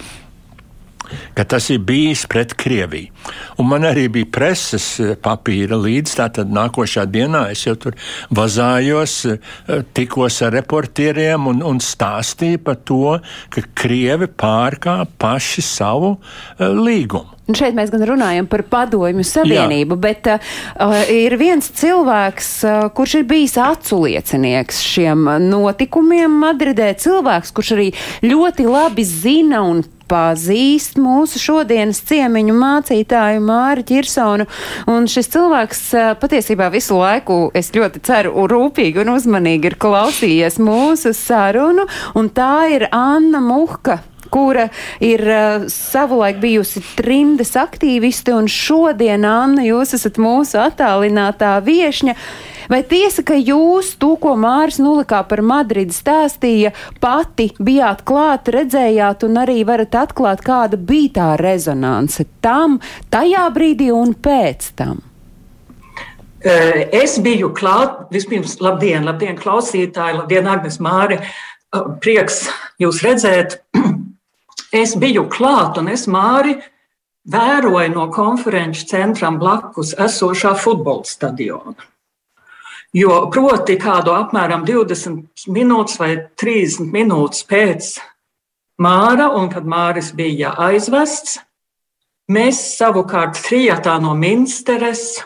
ka 1.35 1.45
tas 1.45 1.69
ir 1.71 1.83
bijis 1.85 2.25
pret 2.31 2.55
Krieviju. 2.59 3.13
Un 3.59 3.69
man 3.71 3.87
arī 3.89 4.07
bija 4.13 4.31
preses 4.35 4.87
eh, 5.01 5.15
papīra 5.21 5.79
līdz 5.81 6.17
tātad 6.21 6.53
nākošā 6.53 7.07
dienā. 7.11 7.47
Es 7.55 7.65
jau 7.67 7.77
tur 7.81 7.97
vazājos, 8.35 9.17
eh, 9.31 9.85
tikos 9.97 10.41
ar 10.45 10.55
reportieriem 10.59 11.49
un, 11.51 11.63
un 11.65 11.81
stāstīju 11.83 12.63
par 12.65 12.81
to, 12.85 13.19
ka 13.55 13.65
Krievi 13.79 14.29
pārkāp 14.29 15.15
paši 15.21 15.63
savu 15.65 16.17
uh, 16.17 16.67
līgumu. 16.69 17.35
Un 17.45 17.57
šeit 17.59 17.75
mēs 17.77 17.91
gan 17.93 18.01
runājam 18.09 18.47
par 18.49 18.63
padomju 18.73 19.25
savienību, 19.29 19.99
Jā. 19.99 20.01
bet 20.01 20.29
uh, 20.33 20.95
ir 21.13 21.37
viens 21.41 21.67
cilvēks, 21.77 22.49
uh, 22.65 22.79
kurš 22.97 23.19
ir 23.21 23.27
bijis 23.29 23.59
aculiecinieks 23.61 24.81
šiem 24.81 25.29
notikumiem 25.45 26.39
Madridē. 26.41 26.95
Cilvēks, 27.01 27.53
kurš 27.57 27.75
arī 27.77 27.91
ļoti 28.25 28.69
labi 28.69 29.05
zina 29.05 29.61
un 29.69 29.85
pazīst 30.11 30.99
mūsu 31.01 31.41
šodienas 31.43 32.01
ciemiņu 32.09 32.55
mācītāju 32.59 33.43
Māri 33.45 33.85
Čirsonu. 33.89 34.47
Un 34.91 35.09
šis 35.11 35.31
cilvēks 35.35 35.83
patiesībā 36.23 36.71
visu 36.75 36.99
laiku, 37.01 37.39
es 37.57 37.73
ļoti 37.75 38.03
ceru, 38.07 38.47
rūpīgi 38.51 39.05
un 39.05 39.15
uzmanīgi 39.17 39.73
ir 39.73 39.79
klausījies 39.81 40.61
mūsu 40.63 41.15
sarunu, 41.17 41.89
un 42.19 42.33
tā 42.35 42.67
ir 42.75 42.89
Anna 42.93 43.43
Muhka 43.45 44.01
kura 44.35 44.65
ir 45.05 45.21
uh, 45.31 45.67
savulaik 45.71 46.41
bijusi 46.43 46.81
trimdes 46.99 47.53
aktīviste, 47.61 48.33
un 48.35 48.49
šodien, 48.51 49.23
Anna, 49.29 49.63
jūs 49.63 49.95
esat 49.95 50.19
mūsu 50.19 50.59
attālinātā 50.59 51.53
viešņa. 51.63 52.17
Uh, 52.17 52.54
Vai 52.71 52.81
tiesa, 52.89 53.25
ka 53.27 53.37
jūs 53.37 53.95
to, 54.01 54.15
ko 54.21 54.35
Māris 54.41 54.81
Nulikā 54.81 55.21
par 55.29 55.43
Madridi 55.45 55.95
stāstīja, 55.95 56.73
pati 57.03 57.51
bijāt 57.61 58.05
klāt, 58.09 58.49
redzējāt 58.49 59.27
un 59.29 59.41
arī 59.45 59.61
varat 59.69 59.97
atklāt, 60.05 60.45
kāda 60.45 60.81
bija 60.81 61.15
tā 61.19 61.31
rezonance 61.41 62.25
tam, 62.45 62.81
tajā 63.13 63.49
brīdī 63.55 63.91
un 63.95 64.15
pēc 64.15 64.71
tam? 64.79 65.03
Eh, 66.45 66.89
es 66.93 67.17
biju 67.25 67.55
klāt, 67.57 68.03
vispirms, 68.13 68.59
labdien, 68.61 69.07
labdien, 69.09 69.37
klausītāji, 69.41 70.19
labdien, 70.19 70.49
Agnes 70.49 70.77
Māri. 70.77 71.17
Eh, 71.17 71.87
prieks 72.05 72.45
jūs 72.81 73.03
redzēt. 73.05 73.61
Es 74.75 74.97
biju 74.99 75.29
klāt 75.31 75.77
un 75.79 75.87
es 75.87 76.09
Māri 76.11 76.57
vēroju 77.31 77.93
no 77.93 78.09
konferenču 78.11 78.89
centram 78.91 79.37
blakus 79.39 79.93
esošā 79.95 80.57
futbola 80.59 81.07
stadiona. 81.07 81.77
Jo 82.95 83.25
proti 83.27 83.75
kādu 83.75 84.13
apmēram 84.15 84.63
20 84.63 85.49
minūtes 85.51 85.97
vai 85.99 86.13
30 86.39 86.93
minūtes 86.95 87.43
pēc 87.51 87.97
Māra, 88.79 89.33
un 89.35 89.49
kad 89.51 89.67
Māris 89.67 90.13
bija 90.15 90.53
aizvests, 90.63 91.41
mēs 92.31 92.61
savukārt 92.79 93.41
trijatā 93.49 93.97
no 94.03 94.15
Minsteres 94.19 95.25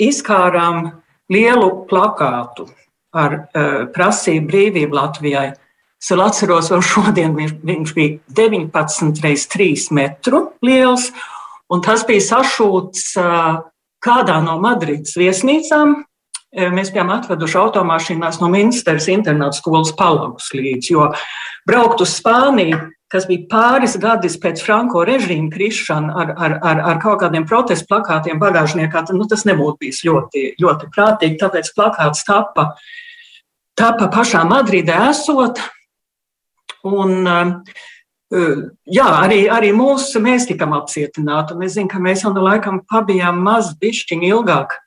izkārām 0.00 0.88
lielu 1.32 1.68
plakātu 1.90 2.66
ar 3.12 3.36
uh, 3.36 3.84
prasību 3.92 4.48
brīvību 4.48 4.96
Latvijai. 4.96 5.50
Es 6.00 6.10
vēl 6.12 6.24
atceros, 6.24 6.72
vēl 6.72 6.82
šodien 6.84 7.36
viņš, 7.36 7.92
bija 7.96 8.18
19 8.40 9.20
reizes 9.24 9.52
3 9.52 9.92
metru 10.00 10.42
liels, 10.64 11.10
un 11.68 11.84
tas 11.84 12.08
bija 12.08 12.24
sašūts 12.24 13.06
uh, 13.20 13.62
kādā 14.04 14.40
no 14.44 14.56
Madrides 14.64 15.12
viesnīcām, 15.20 15.96
mēs 16.54 16.90
bijām 16.94 17.10
atveduši 17.14 17.58
automašīnās 17.58 18.40
no 18.40 18.48
Minsteras 18.52 19.08
internāta 19.10 19.58
skolas 19.58 19.92
palagus 19.98 20.50
līdz, 20.54 20.90
jo 20.92 21.08
braukt 21.66 22.02
uz 22.04 22.14
Spāniju, 22.18 22.78
kas 23.10 23.28
bija 23.30 23.46
pāris 23.50 23.96
gadus 24.00 24.36
pēc 24.42 24.62
Franko 24.64 25.04
režīma 25.06 25.50
krišana 25.52 26.14
ar, 26.18 26.34
ar, 26.34 26.56
ar, 26.62 26.82
ar 26.92 27.00
kaut 27.02 27.20
kādiem 27.22 27.46
protestu 27.46 27.88
plakātiem 27.90 28.40
bagāžniekā, 28.42 29.04
tad, 29.06 29.14
nu, 29.18 29.26
tas 29.30 29.44
nebūtu 29.46 29.84
bijis 29.84 30.02
ļoti, 30.06 30.44
ļoti 30.62 30.90
prātīgi, 30.94 31.38
tāpēc 31.42 31.70
plakāts 31.76 32.26
tapa, 32.26 32.72
tapa 33.78 34.10
pašā 34.14 34.42
Madridē 34.50 34.98
esot. 35.10 35.62
Un, 36.84 37.14
eh, 37.24 38.56
jā, 38.92 39.06
arī, 39.24 39.44
arī 39.48 39.70
mūsu, 39.76 40.20
mēs 40.20 40.48
tikam 40.50 40.74
apcietināti, 40.76 41.54
un 41.54 41.64
es 41.64 41.78
zinu, 41.78 41.90
ka 41.90 42.02
mēs 42.02 42.26
jau 42.26 42.34
no 42.34 42.42
laikam 42.44 42.82
pabijām 42.90 43.38
maz 43.46 43.72
bišķiņu 43.80 44.32
ilgāk 44.34 44.80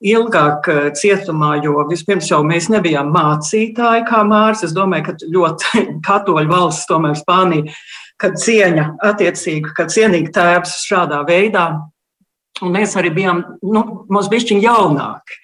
ilgāk 0.00 0.68
eh, 0.72 0.88
cietumā, 0.96 1.56
jo 1.64 1.84
vispirms 1.90 2.30
jau 2.30 2.40
mēs 2.46 2.70
nebijām 2.72 3.12
mācītāji 3.14 4.06
kā 4.08 4.22
mārs. 4.26 4.64
Es 4.66 4.74
domāju, 4.76 5.10
ka 5.10 5.30
ļoti 5.36 5.84
katoļu 6.08 6.50
valsts, 6.50 6.88
tomēr 6.90 7.18
Spānija, 7.20 7.76
kad 8.20 8.36
cieņa 8.40 8.86
attiecīgi, 9.10 9.74
kad 9.76 9.92
cienīgi 9.92 10.32
tēvs 10.36 10.80
šādā 10.88 11.22
veidā. 11.28 11.68
Un 12.60 12.74
mēs 12.74 12.96
arī 13.00 13.12
bijām, 13.16 13.44
nu, 13.64 13.84
mums 14.12 14.28
bišķiņ 14.32 14.60
jaunāki. 14.66 15.38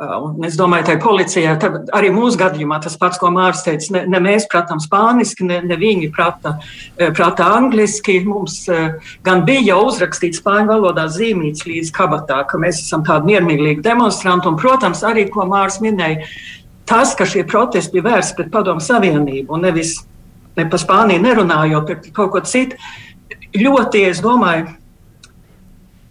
Un 0.00 0.40
es 0.48 0.54
domāju, 0.56 0.86
ka 0.86 0.94
policijai 1.04 1.50
arī 1.92 2.08
mūsu 2.14 2.38
gadījumā 2.40 2.78
tas 2.80 2.94
pats, 2.96 3.18
ko 3.20 3.28
Mārcis 3.28 3.66
teica, 3.66 3.90
ne, 3.92 4.00
ne 4.08 4.20
mēs 4.24 4.46
prātām 4.48 4.80
spāniski, 4.80 5.44
ne, 5.44 5.58
ne 5.68 5.76
viņi 5.76 6.08
prāta, 6.16 6.54
eh, 6.96 7.10
prāta 7.12 7.50
angliski. 7.58 8.16
Mums 8.24 8.56
eh, 8.72 8.96
gan 9.22 9.44
bija 9.44 9.76
uzrakstīts 9.84 10.40
spāņu 10.40 10.72
valodā 10.72 11.04
zīmīts 11.12 11.68
līdz 11.68 11.92
kabatā, 11.92 12.40
ka 12.48 12.60
mēs 12.62 12.80
esam 12.86 13.04
tādi 13.04 13.34
miermīlīgi 13.34 13.84
demonstranti. 13.84 14.48
Un, 14.48 14.56
protams, 14.56 15.04
arī, 15.04 15.26
ko 15.28 15.44
Mārcis 15.50 15.84
minēja, 15.84 16.24
tas, 16.88 17.12
ka 17.18 17.28
šie 17.28 17.44
protesti 17.44 17.98
bija 17.98 18.14
vērsti 18.14 18.40
pret 18.40 18.52
Padomu 18.54 18.80
Savienību 18.80 19.52
un 19.52 19.68
nevis 19.68 19.98
ne 20.56 20.70
par 20.72 20.80
Spāniju 20.80 21.20
nerunājot, 21.20 21.92
bet 21.92 22.14
kaut 22.16 22.32
ko 22.32 22.40
citu 22.48 22.80
ļoti, 23.60 24.06
es 24.08 24.24
domāju, 24.24 24.72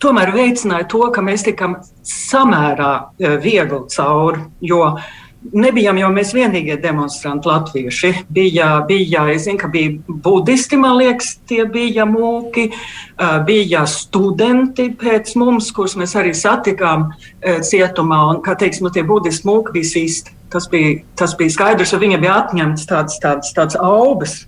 tomēr 0.02 0.34
veicināja 0.36 0.88
to, 0.92 1.04
ka 1.14 1.24
mēs 1.26 1.46
tikam 1.48 1.80
samērā 2.08 2.94
eh, 3.20 3.36
viegli 3.42 3.84
cauri. 3.94 4.46
Jo 4.66 4.96
nebijām 5.42 5.98
jau 5.98 6.10
mēs 6.14 6.34
vienīgie 6.38 6.76
demonstranti 6.82 7.50
latvieši. 7.50 8.12
Bija, 8.34 8.70
bija, 8.88 9.26
zinu, 9.42 9.70
bija 9.74 9.96
budisti, 10.08 10.78
man 10.78 11.00
liekas, 11.00 11.34
tie 11.50 11.66
bija 11.66 12.06
mūki, 12.10 12.68
eh, 12.72 13.40
bija 13.48 13.86
studenti 13.90 14.92
pēc 14.98 15.34
mums, 15.42 15.72
kurus 15.76 15.98
mēs 16.00 16.16
arī 16.20 16.36
satikām 16.38 17.10
eh, 17.42 17.60
cietumā. 17.66 18.22
Un, 18.30 18.44
kā 18.46 18.56
teiksim, 18.60 18.88
nu, 18.88 18.94
tie 18.94 19.06
budisti 19.08 19.50
mūki 19.50 19.78
bija 19.80 20.06
īsti. 20.06 20.38
Tas 20.52 20.66
bija, 20.68 21.00
tas 21.16 21.32
bija 21.40 21.54
skaidrs, 21.54 21.94
jo 21.94 22.00
viņiem 22.02 22.26
bija 22.26 22.42
atņemts 22.42 22.88
tāds, 22.90 23.16
tāds, 23.24 23.54
tāds 23.56 23.78
aubas 23.80 24.42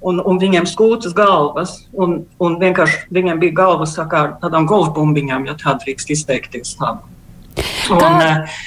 un, 0.00 0.20
un 0.20 0.40
viņiem 0.40 0.66
skūtas 0.68 1.14
galvas. 1.16 1.76
Un, 1.92 2.24
un 2.42 2.58
vienkārši 2.60 3.06
viņiem 3.14 3.42
bija 3.42 3.58
galvas 3.62 3.96
kā 3.96 4.24
ar 4.24 4.34
tādām 4.42 4.66
golfbumbiņām, 4.68 5.46
ja 5.50 5.56
tā 5.60 5.76
drīkst 5.82 6.12
izteikties. 6.16 6.76
Tā. 6.80 6.96
Un, 7.90 8.00
Kā- 8.00 8.10
eh, 8.24 8.58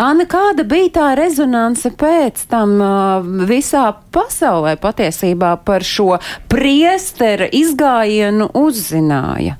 Anna, 0.00 0.24
kāda 0.24 0.64
bija 0.64 0.88
tā 0.94 1.06
rezonance 1.18 1.90
pēc 1.92 2.46
tam 2.48 2.78
uh, 2.80 3.26
visā 3.44 3.90
pasaulē 4.14 4.78
patiesībā 4.80 5.58
par 5.64 5.84
šo 5.84 6.14
priestera 6.48 7.50
izgājienu 7.52 8.48
uzzināja? 8.56 9.58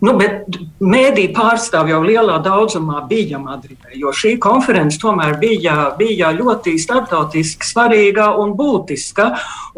Nu, 0.00 0.14
bet 0.16 0.56
mēdī 0.80 1.26
pārstāv 1.36 1.90
jau 1.90 1.98
lielā 2.00 2.38
daudzumā 2.40 3.02
bija 3.08 3.36
Madridē, 3.40 3.92
jo 4.00 4.12
šī 4.16 4.38
konference 4.40 4.96
tomēr 5.00 5.34
bija, 5.40 5.74
bija 5.98 6.30
ļoti 6.32 6.72
starptautiski 6.80 7.68
svarīga 7.68 8.30
un 8.40 8.54
būtiska. 8.56 9.26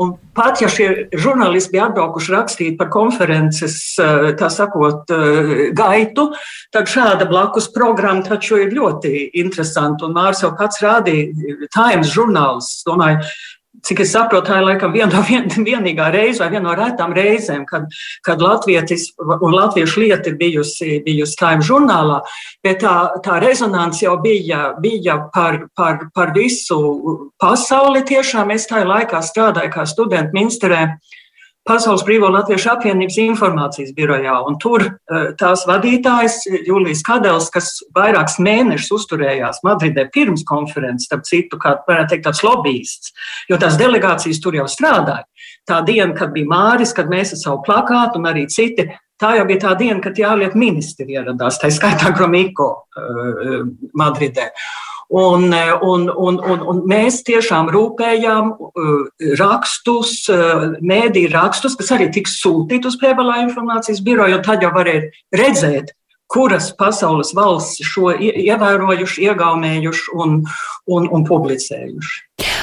Un 0.03 0.15
pat 0.37 0.63
ja 0.63 0.71
šie 0.71 0.87
žurnālisti 1.19 1.75
bija 1.75 1.89
atbraukuši 1.89 2.35
rakstīt 2.37 2.79
par 2.79 2.93
konferences, 2.95 3.77
eh, 3.99 4.29
tā 4.39 4.51
sakot, 4.51 5.11
eh, 5.11 5.73
gaitu, 5.75 6.31
tad 6.71 6.87
šāda 6.87 7.27
blakus 7.29 7.67
programma 7.75 8.23
taču 8.23 8.63
ir 8.63 8.71
ļoti 8.71 9.33
interesanta. 9.35 10.07
Un 10.07 10.15
Mārs 10.15 10.43
jau 10.43 10.57
pats 10.57 10.79
rādīja 10.81 11.67
Times 11.75 12.15
žurnāls. 12.15 12.85
Domāju, 12.87 13.27
Cik 13.81 14.03
es 14.05 14.11
saprotu, 14.13 14.51
tā 14.51 14.59
ir 14.61 14.67
laikam 14.67 14.93
viena 14.93 15.09
no 15.15 15.23
vien, 15.25 15.47
vienīgā 15.49 16.11
reize 16.13 16.43
vai 16.43 16.51
viena 16.53 16.67
no 16.67 16.75
retām 16.77 17.15
reizēm, 17.17 17.65
kad, 17.67 17.87
kad 18.27 18.43
latvietis 18.45 19.09
un 19.17 19.57
latviešu 19.57 20.03
lieta 20.05 20.29
ir 20.29 20.37
bijusi, 20.37 20.99
bijusi 21.07 21.39
Time 21.41 21.65
žurnālā, 21.65 22.21
bet 22.63 22.83
tā, 22.85 22.97
tā 23.25 23.39
rezonance 23.43 24.05
jau 24.05 24.19
bija, 24.21 24.75
bija 24.83 25.17
par, 25.33 25.63
par, 25.79 26.05
par 26.15 26.35
visu 26.37 26.79
pasauli. 27.41 28.05
Tiešām 28.13 28.53
es 28.53 28.69
tajā 28.69 28.85
laikā 28.87 29.25
strādāju 29.25 29.73
kā 29.73 29.89
studenta 29.89 30.37
ministrē. 30.37 30.85
Pasaules 31.68 32.03
Brīvo 32.03 32.27
Latviešu 32.35 32.72
apvienības 32.72 33.16
informācijas 33.22 33.92
birojā. 33.94 34.35
Tur 34.62 34.83
eh, 34.88 35.29
tās 35.38 35.62
vadītājs 35.68 36.40
Julijas 36.66 37.05
Kadels, 37.07 37.46
kas 37.55 37.70
vairākus 37.94 38.40
mēnešus 38.42 38.90
uzturējās 38.98 39.62
Madridē 39.66 40.09
pirms 40.14 40.42
konferences, 40.48 41.07
starp 41.07 41.22
citu, 41.29 41.61
kā 41.62 41.77
varētu 41.87 42.16
teikt, 42.16 42.27
tāds 42.27 42.42
lobbyists, 42.42 43.14
jo 43.51 43.61
tās 43.62 43.79
delegācijas 43.79 44.42
tur 44.42 44.59
jau 44.59 44.66
strādāja. 44.70 45.22
Tā 45.68 45.79
diena, 45.87 46.11
kad 46.18 46.35
bija 46.35 46.51
Māris, 46.51 46.94
kad 46.96 47.11
mēs 47.11 47.37
ar 47.37 47.42
savu 47.44 47.62
plakātu 47.66 48.18
un 48.18 48.27
arī 48.33 48.48
citi, 48.51 48.88
tā 49.22 49.37
jau 49.38 49.46
bija 49.46 49.68
tā 49.68 49.77
diena, 49.79 50.01
kad 50.03 50.18
jāliet 50.18 50.59
ministri 50.59 51.14
ieradās, 51.14 51.61
tā 51.62 51.70
skaitā 51.70 52.11
Gromiko 52.16 52.72
uh, 52.83 53.62
Madridē. 53.94 54.51
Un, 55.12 55.51
eh, 55.53 55.72
un, 55.85 56.07
un, 56.09 56.38
un, 56.40 56.62
un 56.72 56.79
mēs 56.88 57.18
tiešām 57.29 57.68
rūpējām 57.68 58.46
uh, 58.57 58.92
rakstus, 59.37 60.22
uh, 60.33 60.70
mēdī 60.81 61.27
rakstus, 61.29 61.77
kas 61.77 61.92
arī 61.92 62.07
tiks 62.14 62.38
sūtīti 62.40 62.88
uz 62.88 62.96
PBLA 62.96 63.42
informācijas 63.42 64.01
biroju, 64.07 64.38
un 64.38 64.46
tad 64.46 64.64
jau 64.64 64.70
varēja 64.72 65.11
redzēt, 65.37 65.92
kuras 66.33 66.73
pasaules 66.79 67.35
valsts 67.37 67.85
šo 67.87 68.12
ie- 68.16 68.35
ievērojuši, 68.49 69.29
iegaumējuši 69.29 70.12
un, 70.16 70.42
un, 70.88 71.09
un 71.12 71.27
publicējuši. 71.29 72.21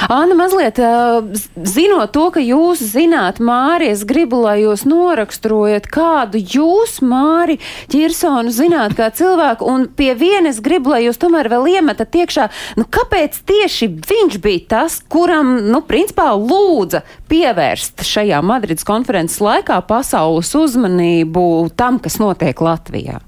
Anna, 0.09 0.35
mazliet 0.35 0.79
zinot 1.67 2.11
to, 2.15 2.25
ka 2.35 2.41
jūs 2.43 2.81
zināt 2.93 3.39
Māri, 3.43 3.89
es 3.93 4.05
gribu, 4.07 4.39
lai 4.45 4.61
jūs 4.61 4.85
noraksturojat, 4.87 5.87
kādu 5.91 6.39
jūs, 6.39 6.97
Māri, 7.05 7.59
Ķirsonu, 7.91 8.51
zināt 8.55 8.95
kā 8.97 9.09
cilvēku, 9.15 9.67
un 9.67 9.87
pie 9.91 10.13
vienas 10.19 10.61
gribu, 10.63 10.93
lai 10.95 11.03
jūs 11.05 11.19
tomēr 11.21 11.51
vēl 11.51 11.67
iemetat 11.75 12.15
iekšā, 12.15 12.49
nu 12.79 12.87
kāpēc 12.87 13.41
tieši 13.49 13.91
viņš 14.09 14.39
bija 14.43 14.65
tas, 14.75 14.99
kuram, 15.11 15.57
nu, 15.69 15.83
principā 15.85 16.31
lūdza 16.35 17.03
pievērst 17.31 18.03
šajā 18.07 18.41
Madrids 18.43 18.87
konferences 18.87 19.39
laikā 19.43 19.81
pasaules 19.87 20.51
uzmanību 20.59 21.43
tam, 21.79 21.99
kas 22.03 22.19
notiek 22.23 22.63
Latvijā? 22.63 23.19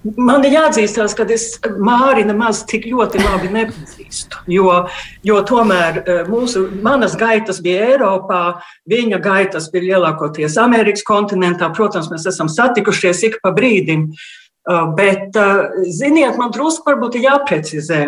Man 0.00 0.40
ir 0.48 0.54
jāatzīstās, 0.54 1.12
ka 1.12 1.26
es 1.28 1.58
Māri 1.76 2.22
nemaz 2.24 2.62
tik 2.68 2.86
ļoti 2.88 3.20
labi 3.20 3.50
nepazīstu. 3.52 4.38
Jo, 4.48 4.86
jo 5.26 5.40
tomēr 5.44 5.98
eh, 6.00 6.20
mūsu, 6.30 6.62
manas 6.80 7.18
gaitas 7.20 7.60
bija 7.60 7.90
Eiropā, 7.90 8.62
viņa 8.88 9.18
gaitas 9.20 9.68
bija 9.72 9.90
lielākoties 9.90 10.56
Amerikas 10.62 11.04
kontinentā. 11.04 11.68
Protams, 11.76 12.08
mēs 12.12 12.24
esam 12.32 12.48
satikušies 12.48 13.26
ik 13.28 13.36
pa 13.44 13.52
brīdim. 13.56 14.08
Eh, 14.08 14.86
Bet, 14.96 15.36
eh, 15.36 15.84
ziniet, 15.92 16.38
man 16.40 16.54
drusku 16.54 16.88
varbūt 16.88 17.20
ir 17.20 17.28
jāprecizē. 17.28 18.04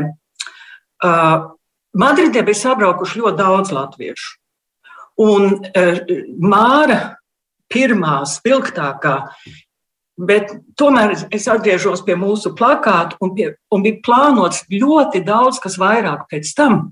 Madridē 1.99 2.45
bija 2.47 2.57
sabraukuši 2.61 3.19
ļoti 3.19 3.37
daudz 3.37 3.73
latviešu. 3.75 4.29
Un 5.19 5.59
Māra 6.39 7.17
pirmā 7.67 8.21
spilgtākā 8.31 9.17
Bet 10.20 10.51
tomēr 10.77 11.14
es 11.33 11.46
atgriežos 11.48 12.03
pie 12.05 12.14
mūsu 12.20 12.53
plakāta, 12.57 13.16
un, 13.25 13.33
pie, 13.37 13.55
un 13.72 13.85
bija 13.85 14.01
plānots 14.05 14.66
ļoti 14.68 15.22
daudz 15.25 15.61
kas 15.62 15.79
vairāk 15.81 16.27
pēc 16.31 16.53
tam. 16.59 16.83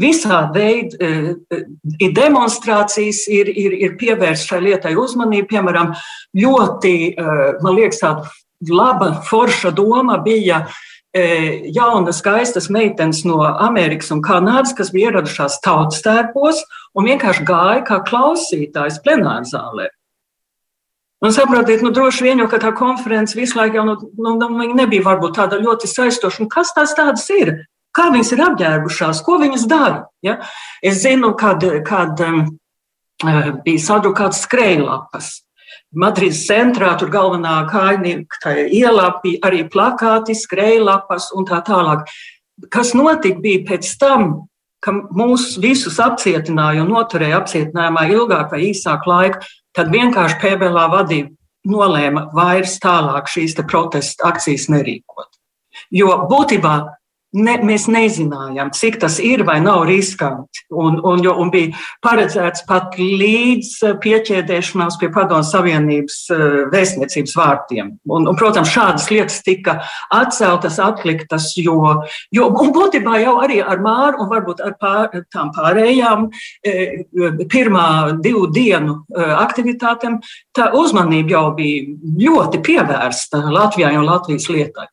Visādi 0.00 0.60
veidi 0.60 0.96
e, 0.96 1.58
ir 2.00 2.14
demonstrācijas, 2.16 3.26
ir, 3.28 3.50
ir, 3.50 3.74
ir 3.76 3.98
pievērsta 4.00 4.54
šai 4.54 4.62
lietai 4.68 4.94
uzmanību. 4.96 5.50
Piemēram, 5.50 5.90
ļoti, 6.38 6.94
e, 7.12 7.34
man 7.64 7.76
liekas, 7.76 8.00
tāda 8.00 8.72
laba, 8.72 9.10
forša 9.26 9.74
doma 9.74 10.20
bija 10.22 10.62
jaunas, 11.12 12.22
skaistas 12.22 12.70
meitenes 12.72 13.18
no 13.28 13.42
Amerikas 13.44 14.08
un 14.14 14.22
Kanādas, 14.24 14.72
kas 14.72 14.94
bija 14.94 15.10
ieradušās 15.10 15.58
tautas 15.60 16.00
tērpos 16.00 16.62
un 16.96 17.10
vienkārši 17.10 17.44
gāja 17.44 17.82
kā 17.84 17.98
klausītājs 18.06 19.02
plenārzālē. 19.04 19.90
Un 21.22 21.30
saprotiet, 21.30 21.84
nu, 21.84 21.92
droši 21.94 22.24
vien 22.26 22.40
jau 22.42 22.48
tā 22.50 22.72
konference 22.74 23.36
visu 23.38 23.54
laiku 23.58 23.78
jau 23.78 23.84
nu, 23.86 23.94
nu, 24.18 24.32
nu, 24.40 24.64
nebija 24.74 25.04
varbūt 25.06 25.36
tāda 25.38 25.60
ļoti 25.62 25.90
saistoša. 25.90 26.42
Un 26.42 26.50
kas 26.50 26.74
tās 26.74 26.96
tādas 26.98 27.28
ir? 27.30 27.54
Kā 27.94 28.08
viņas 28.10 28.32
ir 28.34 28.42
apģērbušās, 28.48 29.20
ko 29.22 29.36
viņas 29.38 29.68
dara? 29.70 30.06
Ja? 30.24 30.40
Es 30.82 31.02
zinu, 31.04 31.34
kad, 31.38 31.62
kad 31.86 32.18
um, 32.26 32.44
bija 33.62 33.84
sadrukāts 33.84 34.42
skrejlapas. 34.48 35.34
Madrides 35.92 36.42
centrā 36.48 36.94
tur 36.98 37.12
galvenā 37.12 37.66
kaimiņa 37.70 38.56
ielā 38.72 39.08
bija 39.22 39.42
arī 39.46 39.66
plakāti, 39.70 40.34
skrejlapas 40.34 41.30
un 41.36 41.46
tā 41.48 41.60
tālāk. 41.66 42.08
Kas 42.72 42.96
notika 42.96 43.40
bija 43.44 43.62
pēc 43.68 43.90
tam, 44.00 44.30
ka 44.82 44.94
mūs 45.14 45.52
visus 45.62 46.00
apcietināja 46.02 46.82
un 46.82 46.90
noturēja 46.90 47.42
apcietinājumā 47.42 48.06
ilgāk 48.10 48.54
vai 48.54 48.64
īsāk 48.72 49.06
laiku, 49.06 49.44
tad 49.76 49.92
vienkārši 49.92 50.38
PBLā 50.42 50.88
vadība 50.92 51.32
nolēma 51.68 52.26
vairs 52.34 52.78
tālāk 52.82 53.30
šīs 53.30 53.54
protesta 53.68 54.32
akcijas 54.32 54.68
nerīkot. 54.72 55.28
Jo 55.94 56.26
būtībā 56.28 56.74
ne, 57.36 57.54
mēs 57.64 57.86
nezinājām, 57.90 58.70
cik 58.76 58.98
tas 59.02 59.18
ir 59.22 59.44
vai 59.48 59.58
nav 59.64 59.84
riskanti. 59.88 60.64
Un, 60.72 60.98
un, 61.06 61.24
un 61.26 61.50
bija 61.52 61.72
paredzēts 62.04 62.64
pat 62.68 62.96
līdz 62.98 63.98
pieķēdēšanās 64.02 64.98
pie 65.00 65.10
Padomu 65.14 65.46
Savienības 65.46 66.18
vēstniecības 66.72 67.36
vārtiem. 67.38 67.94
Un, 68.08 68.28
un, 68.28 68.38
protams, 68.38 68.72
šādas 68.72 69.08
lietas 69.12 69.40
tika 69.46 69.78
atceltas, 70.12 70.78
atliktas, 70.82 71.50
jo, 71.60 71.78
jo 72.34 72.48
būtībā 72.52 73.18
jau 73.24 73.36
arī 73.44 73.60
ar 73.64 73.82
Māru 73.82 74.24
un 74.24 74.32
varbūt 74.32 74.62
ar 74.64 74.76
pār, 74.80 75.22
tām 75.32 75.52
pārējām 75.56 76.28
pirmā 77.52 77.88
divu 78.22 78.46
dienu 78.52 79.00
aktivitātēm, 79.16 80.20
tā 80.56 80.70
uzmanība 80.78 81.36
jau 81.36 81.46
bija 81.56 81.96
ļoti 82.22 82.62
pievērsta 82.64 83.46
Latvijai 83.52 83.96
un 83.98 84.08
Latvijas 84.08 84.50
lietai. 84.52 84.88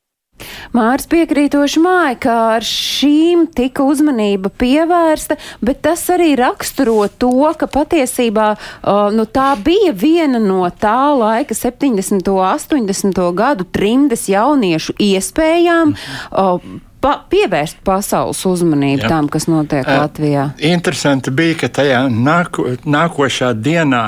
Mārs 0.76 1.08
piekrītoši 1.10 1.82
māja, 1.84 2.16
ka 2.26 2.36
ar 2.58 2.66
šīm 2.66 3.48
tika 3.56 3.86
uzmanība 3.88 4.52
pievērsta, 4.62 5.38
bet 5.66 5.82
tas 5.86 6.06
arī 6.14 6.34
raksturo 6.40 7.08
to, 7.22 7.32
ka 7.60 7.70
patiesībā 7.72 8.50
uh, 8.56 9.08
nu, 9.16 9.26
tā 9.26 9.54
bija 9.64 9.94
viena 9.96 10.42
no 10.42 10.62
tā 10.70 11.14
laika 11.18 11.58
70. 11.58 12.30
un 12.30 12.44
80. 12.50 13.24
gadu 13.36 13.66
trimdes 13.66 14.28
jauniešu 14.30 14.96
iespējām 15.00 15.96
uh, 15.96 16.62
pa 17.00 17.14
pievērst 17.32 17.80
pasaules 17.88 18.42
uzmanību 18.46 19.06
Jā. 19.06 19.12
tam, 19.12 19.30
kas 19.32 19.48
notiek 19.48 19.88
Eh, 19.88 20.00
Latvijā? 20.02 20.50
Interesanti 20.60 21.32
bija, 21.32 21.58
ka 21.64 21.70
tajā 21.80 22.02
nāko, 22.12 22.76
nākošā 22.86 23.54
dienā 23.56 24.04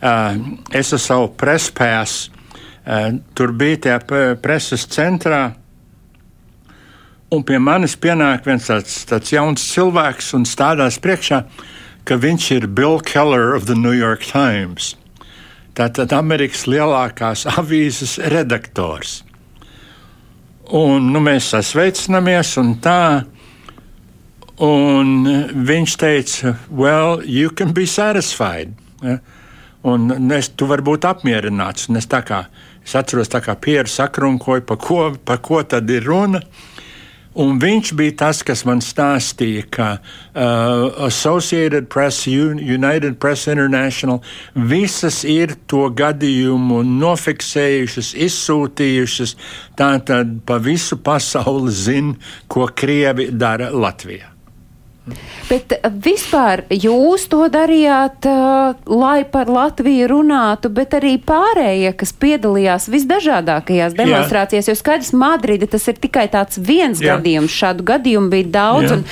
uh, 0.00 1.28
prespēsu 1.36 2.30
uh, 2.30 2.35
tur 3.34 3.52
biju 3.52 3.80
tajā 3.86 4.00
preses 4.42 4.86
centrā. 4.90 5.56
Un 7.34 7.42
pie 7.42 7.58
manis 7.58 7.96
pienāk 7.98 8.46
viens 8.46 8.68
tāds, 8.68 9.00
tāds 9.10 9.32
jauns 9.34 9.64
cilvēks 9.72 10.30
un 10.38 10.44
stādās 10.46 11.00
priekšā, 11.02 11.40
ka 12.06 12.18
viņš 12.22 12.50
ir 12.54 12.68
Bill 12.70 13.00
Keller 13.02 13.56
of 13.56 13.66
the 13.66 13.74
New 13.74 13.94
York 13.96 14.22
Times. 14.22 14.94
Tātad 15.76 16.14
Amerikas 16.14 16.68
lielākās 16.70 17.42
avīzes 17.58 18.16
redaktors. 18.30 19.24
Un 20.72 21.10
nu, 21.12 21.20
mēs 21.22 21.50
sasveicinamies 21.52 22.54
un 22.62 22.76
tā. 22.82 23.26
Un 24.62 25.26
viņš 25.68 25.96
teica, 26.00 26.54
well, 26.70 27.20
you 27.22 27.50
can 27.50 27.74
be 27.76 27.84
satisfied. 27.86 28.72
Ja? 29.02 29.18
Un 29.86 30.30
es, 30.32 30.48
tu 30.48 30.66
vari 30.66 30.82
būt 30.82 31.04
apmierināts. 31.06 31.90
Un 31.90 32.00
es, 32.00 32.08
tā 32.10 32.22
kā, 32.26 32.46
es 32.86 32.94
atceros, 32.94 33.28
kā 33.28 33.56
pieru 33.58 33.90
sakrunkoju, 33.90 34.64
pa 34.66 34.78
ko, 34.78 35.10
pa 35.26 35.40
ko 35.42 35.62
tad 35.66 35.90
ir 35.90 36.06
runa. 36.06 36.42
Un 37.36 37.58
viņš 37.60 37.90
bija 37.98 38.14
tas, 38.22 38.38
kas 38.46 38.62
man 38.64 38.78
stāstīja, 38.80 39.66
ka 39.68 39.88
uh, 39.98 40.86
Associated 41.04 41.90
Press, 41.92 42.24
Un 42.24 42.56
United 42.62 43.18
Press 43.20 43.44
International, 43.52 44.22
visas 44.54 45.20
ir 45.28 45.52
to 45.68 45.90
gadījumu 45.92 46.80
nofiksējušas, 46.86 48.14
izsūtījušas. 48.28 49.36
Tātad 49.76 50.38
pa 50.48 50.56
visu 50.64 50.96
pasauli 50.96 51.74
zina, 51.76 52.16
ko 52.48 52.70
Krievi 52.72 53.28
dara 53.36 53.68
Latvijā. 53.68 54.35
Bet 55.46 55.70
eh, 55.76 55.86
vispār 56.02 56.64
jūs 56.72 57.28
to 57.30 57.46
darījāt, 57.52 58.26
uh, 58.26 58.74
lai 58.90 59.22
par 59.30 59.50
Latviju 59.52 60.08
runātu, 60.10 60.70
bet 60.74 60.96
arī 60.98 61.14
pārējie, 61.22 61.92
kas 61.98 62.12
piedalījās 62.16 62.88
visdažādākajās 62.90 63.94
Jā. 63.94 63.98
demonstrācijās, 64.00 64.70
jo 64.70 64.76
skaidrs, 64.78 65.12
Madride 65.16 65.68
tas 65.70 65.86
ir 65.86 66.00
tikai 66.02 66.26
tāds 66.32 66.58
viens 66.58 67.02
Jā. 67.02 67.14
gadījums, 67.16 67.54
šādu 67.54 67.86
gadījumu 67.86 68.32
bija 68.34 68.50
daudz, 68.58 68.88
Jā. 68.90 68.98
un, 68.98 69.04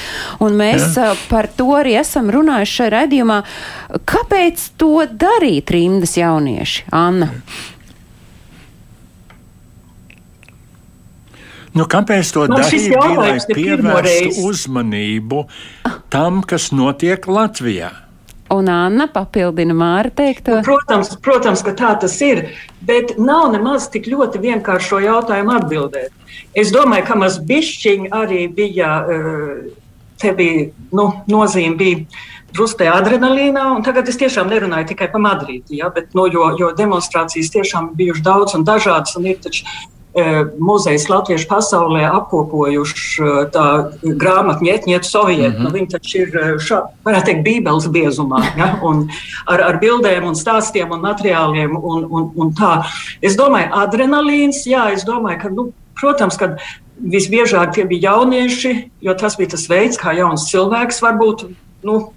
un 0.48 0.58
mēs 0.58 0.98
uh, 0.98 1.14
par 1.30 1.50
to 1.54 1.70
arī 1.78 1.94
esam 2.02 2.32
runājuši 2.34 2.78
šajā 2.80 2.94
redzījumā. 2.98 3.38
Kāpēc 4.10 4.66
to 4.80 5.06
darīt 5.06 5.70
rindas 5.74 6.18
jaunieši, 6.18 6.88
Anna? 6.94 7.30
Nu, 11.74 11.88
kāpēc 11.90 12.30
to 12.34 12.46
Nu, 12.46 12.60
darīt? 12.60 12.92
Bija, 12.94 13.14
lai 13.18 13.34
pievērstu 13.50 14.46
uzmanību 14.46 15.44
tam, 16.12 16.42
kas 16.46 16.70
notiek 16.72 17.26
Latvijā. 17.26 17.90
Un 18.54 18.68
Anna 18.70 19.06
papildina 19.10 19.74
Māra 19.74 20.12
teikto. 20.14 20.60
Protams, 20.66 21.14
protams, 21.24 21.64
ka 21.64 21.72
tā 21.74 21.94
tas 21.98 22.14
ir, 22.22 22.44
bet 22.84 23.16
nav 23.18 23.48
nemaz 23.54 23.88
tik 23.90 24.06
ļoti 24.12 24.42
vienkārši 24.42 24.90
šo 24.92 25.00
jautājumu 25.02 25.54
atbildēt. 25.56 26.12
Es 26.54 26.70
domāju, 26.74 27.06
ka 27.08 27.16
maz 27.18 27.40
bišķiņi 27.48 28.12
arī 28.14 28.44
bija, 28.54 28.92
eh, 29.10 29.72
te 30.20 30.32
bija, 30.36 30.68
nu, 30.92 31.08
nozīme 31.26 31.76
bija 31.80 32.04
drusku 32.54 32.86
adrenalīnā, 32.86 33.64
un 33.74 33.82
tagad 33.82 34.08
es 34.08 34.20
tiešām 34.20 34.52
nerunāju 34.52 34.92
tikai 34.92 35.10
par 35.10 35.24
Madrīti, 35.24 35.80
ja, 35.80 35.88
bet, 35.90 36.14
nu, 36.14 36.28
jo, 36.30 36.52
jo 36.58 36.70
demonstrācijas 36.76 37.50
tiešām 37.50 37.90
bijušas 37.98 38.22
daudz 38.22 38.54
un 38.54 38.64
dažādas, 38.68 39.16
un 39.18 39.26
ir 39.26 39.40
taču 39.42 39.64
muzejs 40.58 41.08
Latviešu 41.10 41.48
pasaulē 41.50 42.04
apkopojuši 42.06 43.22
eh, 43.22 43.40
tā 43.50 43.66
grāmatu 44.02 44.66
Ņetņietu 44.66 45.08
Sovietu. 45.08 45.50
Mm 45.50 45.56
-hmm. 45.56 45.64
nu, 45.64 45.70
viņi 45.74 45.88
taču 45.90 46.18
ir, 46.18 46.36
eh, 46.36 46.54
šā, 46.58 46.80
varētu 47.04 47.26
teikt, 47.26 47.42
bībeles 47.46 47.88
biezumā, 47.90 48.42
ja, 48.56 48.78
un 48.82 49.08
ar, 49.46 49.60
ar 49.60 49.80
bildēm 49.82 50.24
un 50.24 50.34
stāstiem 50.34 50.90
un 50.90 51.00
materiāliem 51.02 51.76
un, 51.76 52.06
un, 52.10 52.30
un 52.36 52.54
tā. 52.54 52.84
Es 53.22 53.36
domāju, 53.36 53.72
adrenalīns, 53.72 54.66
jā, 54.66 54.92
es 54.92 55.04
domāju, 55.04 55.40
ka, 55.42 55.48
nu, 55.48 55.72
protams, 56.00 56.36
ka 56.36 56.56
visbiežāk 57.02 57.74
tie 57.74 57.84
bija 57.84 58.14
jaunieši, 58.14 58.90
jo 59.00 59.14
tas 59.14 59.36
bija 59.36 59.50
tas 59.50 59.68
veids, 59.68 59.98
kā 59.98 60.14
jauns 60.14 60.50
cilvēks 60.50 61.02
varbūt, 61.02 61.48
nu, 61.82 62.12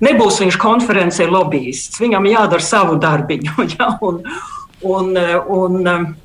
nebūs 0.00 0.40
viņš 0.40 0.56
konferencē 0.60 1.26
lobbyists. 1.26 2.00
Viņam 2.00 2.26
jādara 2.26 2.60
savu 2.62 2.98
darbiņu. 3.00 3.50
Ja? 3.78 3.96
Un, 4.00 4.22
un, 4.82 5.16
un, 5.48 6.16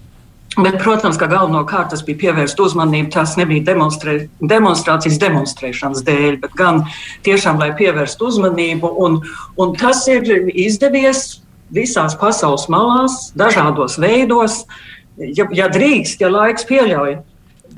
bet, 0.58 0.78
protams, 0.82 1.18
ka 1.20 1.28
galvenokārt 1.32 1.92
tas 1.94 2.04
bija 2.06 2.22
pievērst 2.26 2.60
uzmanību. 2.62 3.12
Tas 3.16 3.36
nebija 3.40 3.66
demonstrē, 3.72 4.18
demonstrācijas 4.40 5.20
demonstrēšanas 5.22 6.06
dēļ, 6.08 6.40
bet 6.44 6.56
gan 6.60 6.84
tiešām, 7.28 7.60
lai 7.62 7.72
pievērstu 7.78 8.30
uzmanību. 8.32 8.92
Un, 9.06 9.22
un 9.62 9.76
tas 9.80 10.06
ir 10.12 10.50
izdevies 10.52 11.42
visās 11.76 12.18
pasaules 12.20 12.68
malās, 12.72 13.32
dažādos 13.38 14.00
veidos. 14.02 14.64
Ja, 15.16 15.48
ja 15.56 15.70
drīkst, 15.72 16.20
ja 16.22 16.32
laiks 16.32 16.68
pieļauj, 16.68 17.20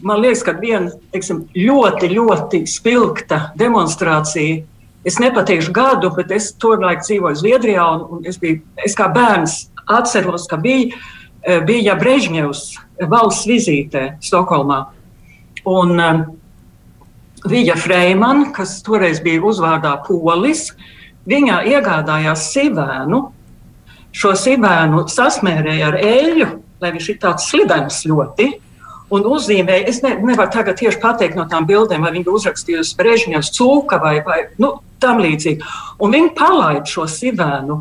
man 0.05 0.23
liekas, 0.23 0.41
ka 0.45 0.55
viena 0.57 0.89
teiksim, 1.13 1.45
ļoti, 1.53 2.09
ļoti 2.15 2.63
spilgta 2.69 3.51
demonstrācija 3.57 4.65
Es 5.07 5.21
nepateikšu 5.23 5.71
gadu, 5.71 6.09
bet 6.17 6.33
es 6.35 6.49
toreiz 6.59 7.05
dzīvoju 7.05 7.39
Zviedrijā, 7.39 7.83
un, 7.95 8.17
un 8.17 8.25
es, 8.27 8.35
biju, 8.41 8.59
es 8.83 8.95
kā 8.97 9.07
bērns 9.13 9.69
atceros, 9.87 10.49
ka 10.51 10.57
bija, 10.59 10.97
bija 11.67 11.95
Brežņevs 11.99 12.63
valsts 13.07 13.47
vizītē 13.47 14.03
Stokholmā. 14.23 14.83
Un 15.67 15.99
um, 15.99 16.21
Vija 17.47 17.75
Freimana, 17.79 18.51
kas 18.55 18.79
toreiz 18.83 19.19
bija 19.23 19.43
uzvārdā 19.45 19.93
Polis, 20.07 20.71
viņa 21.29 21.61
iegādājās 21.71 22.49
sivēnu. 22.53 23.27
Šo 24.17 24.31
sivēnu 24.39 25.03
sasmērēja 25.11 25.91
ar 25.91 25.99
eļļu, 26.01 26.47
lai 26.81 26.93
viņš 26.95 27.09
ir 27.13 27.19
tāds 27.21 27.49
slidens 27.51 28.01
ļoti. 28.09 28.47
Un 29.13 29.27
uzzīmēja, 29.29 29.85
es 29.87 30.01
ne, 30.03 30.15
nevaru 30.19 30.51
tagad 30.51 30.79
tieši 30.81 30.99
pateikt 30.99 31.37
no 31.39 31.45
tām 31.47 31.67
bildēm, 31.69 32.03
vai 32.03 32.11
viņa 32.17 32.33
uzrakstījusi 32.33 32.97
Brežņevs 32.99 33.53
cūka 33.55 34.01
vai, 34.03 34.17
vai 34.25 34.41
nu, 34.59 34.73
tam 34.99 35.21
līdzīgi. 35.23 35.63
Un 36.03 36.15
viņi 36.17 36.33
palaida 36.35 36.83
šo 36.89 37.05
sivēnu. 37.11 37.77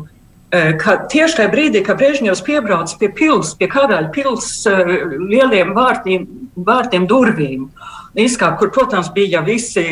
Ka 0.47 0.93
tieši 1.11 1.41
tajā 1.41 1.49
brīdī, 1.51 1.81
kad 1.83 1.97
Brežņevs 1.99 2.39
piebrauc 2.47 2.93
pie 3.01 3.09
pilsētas, 3.11 3.57
pie 3.59 3.67
karaļa 3.67 4.11
pilsētas 4.15 5.17
lieliem 5.27 5.73
vārtiem, 5.75 6.23
vārtiem 6.55 7.07
durvīm, 7.09 7.65
izkāp, 8.15 8.55
kur, 8.61 8.71
protams, 8.71 9.09
bija 9.11 9.41
visi, 9.43 9.83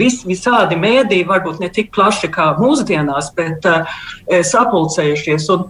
visi 0.00 0.26
visādi 0.26 0.74
mēdī, 0.80 1.22
varbūt 1.28 1.62
ne 1.62 1.70
tik 1.70 1.92
plaši 1.94 2.32
kā 2.34 2.50
mūsdienās, 2.58 3.30
bet 3.38 3.70
uh, 3.70 3.86
sapulcējušies. 4.26 5.46
Un, 5.54 5.68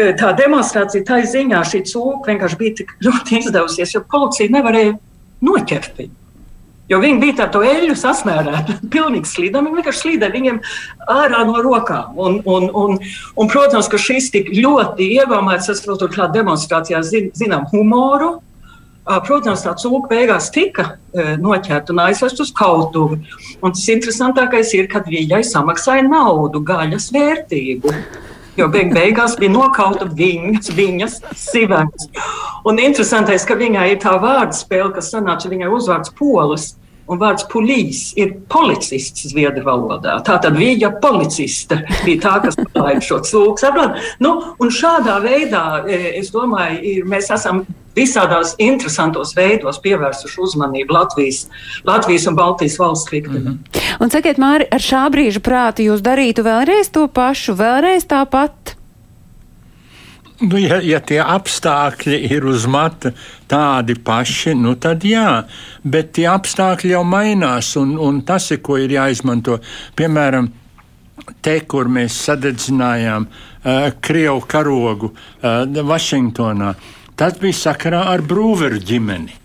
eh, 0.00 0.14
Tā 0.16 0.32
demonstrācija, 0.36 1.04
tā 1.04 1.20
ziņā, 1.24 1.60
šī 1.68 1.84
cūka 1.92 2.32
vienkārši 2.32 2.58
bija 2.60 2.80
tik 2.80 2.96
ļoti 3.04 3.42
izdevusies, 3.42 3.92
jo 3.92 4.02
policija 4.08 4.56
nevarēja 4.56 4.96
noķert 5.44 6.00
viņu. 6.00 6.16
Jo 6.86 7.00
viņi 7.02 7.18
bija 7.18 7.36
tādu 7.40 7.64
eļļu 7.66 7.96
sasmērēti, 7.98 8.78
pilnīgi 8.94 9.30
slīdami. 9.30 9.70
Viņi 9.70 9.80
vienkārši 9.80 10.02
slīdēja 10.04 10.34
viņiem 10.36 10.60
ārā 11.16 11.42
no 11.48 11.62
rokām. 11.64 12.14
Un, 12.14 12.40
un, 12.46 12.68
un, 12.70 12.98
un, 13.34 13.52
protams, 13.52 13.90
ka 13.90 14.00
šis 14.00 14.30
tik 14.34 14.52
ļoti 14.54 15.10
iegaumēts, 15.18 15.70
es 15.74 15.82
vēl 15.86 15.98
tur 16.02 16.12
kā 16.14 16.28
demonstrācijā 16.34 17.02
zin, 17.06 17.32
zinām 17.36 17.66
humoru. 17.72 18.36
Protams, 19.26 19.62
tā 19.62 19.70
cūka 19.78 20.10
beigās 20.10 20.48
tika 20.50 20.96
noķerta 21.14 21.94
un 21.94 22.00
aizvest 22.08 22.40
uz 22.42 22.50
kautuvi. 22.54 23.20
Un 23.62 23.74
tas 23.74 23.84
interesantākais 23.94 24.72
ir, 24.74 24.88
kad 24.90 25.06
viņai 25.10 25.44
samaksāja 25.46 26.08
naudu, 26.08 26.62
gaļas 26.66 27.12
vērtību. 27.14 27.94
Jo 28.56 28.70
beig 28.72 28.94
beigās 28.94 29.34
bija 29.36 29.52
nokauta 29.52 30.06
viņas, 30.08 30.70
viņas 30.76 31.18
sivens. 31.36 32.08
Un 32.66 32.80
interesantais, 32.80 33.44
ka 33.44 33.56
viņai 33.58 33.90
ir 33.92 34.00
tā 34.00 34.14
vārdu 34.22 34.56
spēle, 34.56 34.94
kas 34.96 35.10
sanāca 35.12 35.50
viņai 35.52 35.68
uzvārds 35.76 36.14
polis. 36.16 36.70
Un 37.06 37.20
vārds 37.20 37.46
polīs 37.52 38.10
ir 38.18 38.32
policists 38.50 39.28
zviedru 39.30 39.64
valodā. 39.66 40.18
Tā 40.26 40.38
tad 40.42 40.58
viņa 40.58 40.90
policiste 41.02 41.78
bija 42.04 42.22
tā, 42.24 42.34
kas 42.44 42.58
palaida 42.74 43.04
šo 43.04 43.20
cūku. 43.22 43.88
Nu, 44.24 44.36
un 44.58 44.72
šādā 44.74 45.20
veidā, 45.22 45.64
e, 45.86 46.18
es 46.20 46.32
domāju, 46.34 46.80
ir, 46.82 47.04
mēs 47.08 47.30
esam 47.34 47.64
visādās 47.96 48.54
interesantos 48.60 49.32
veidos 49.36 49.80
pievērsuši 49.84 50.40
uzmanību 50.44 50.92
Latvijas, 50.92 51.46
Latvijas 51.88 52.26
un 52.28 52.36
Baltijas 52.36 52.78
valsts 52.78 53.12
liktenam. 53.12 53.42
Mm 53.42 53.60
-hmm. 53.72 54.02
Un 54.04 54.10
sakiet, 54.10 54.38
Māri, 54.38 54.66
ar 54.70 54.80
šā 54.80 55.06
brīža 55.10 55.40
prātu 55.40 55.86
jūs 55.88 56.04
darītu 56.04 56.44
vēlreiz 56.44 56.90
to 56.92 57.08
pašu, 57.08 57.54
vēlreiz 57.56 58.04
tāpat? 58.04 58.75
Nu, 60.40 60.58
ja, 60.60 60.76
ja 60.84 60.98
tie 61.00 61.16
apstākļi 61.22 62.18
ir 62.28 62.44
uz 62.44 62.66
mata 62.68 63.14
tādi 63.48 63.94
paši, 63.96 64.52
nu 64.58 64.74
tad 64.76 65.04
jā, 65.08 65.46
bet 65.80 66.10
tie 66.18 66.26
apstākļi 66.28 66.92
jau 66.92 67.00
mainās, 67.08 67.70
un, 67.80 67.94
un 67.96 68.20
tas 68.26 68.50
ir, 68.52 68.60
ko 68.60 68.76
ir 68.76 68.92
jāizmanto. 68.92 69.56
Piemēram, 69.96 70.50
te, 71.40 71.56
kur 71.64 71.88
mēs 71.88 72.18
sadedzinājām 72.26 73.24
uh, 73.30 73.88
Krievu 74.04 74.44
karogu 74.44 75.14
uh, 75.14 75.64
Vašingtonā, 75.64 76.74
tas 77.16 77.40
bija 77.40 77.56
sakarā 77.62 78.04
ar 78.12 78.20
Brūveru 78.20 78.82
ģimeni. 78.84 79.40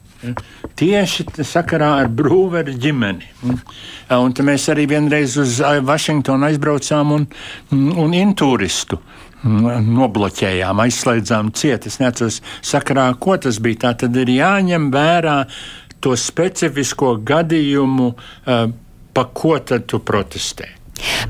Tieši 0.77 1.23
sakarā 1.47 1.93
ar 2.01 2.11
Brūveru 2.11 2.75
ģimeni. 2.77 3.31
Un 3.47 4.35
tad 4.35 4.43
mēs 4.45 4.67
arī 4.69 4.89
vienreiz 4.91 5.39
uz 5.39 5.55
Vašingtonu 5.87 6.51
aizbraucām 6.51 7.15
un, 7.15 7.25
un 7.71 8.13
intūristu 8.17 8.99
nobloķējām, 9.43 10.81
aizslēdzām 10.85 11.53
ciet. 11.57 11.87
Es 11.89 11.99
neatceros 12.01 12.41
sakarā, 12.65 13.07
ko 13.19 13.37
tas 13.41 13.61
bija. 13.63 13.81
Tā 13.85 13.93
tad 14.03 14.19
ir 14.21 14.33
jāņem 14.35 14.91
vērā 14.93 15.37
to 16.01 16.15
specifisko 16.17 17.15
gadījumu, 17.25 18.11
pa 19.13 19.25
ko 19.33 19.57
tad 19.59 19.89
tu 19.89 20.01
protestē. 20.05 20.80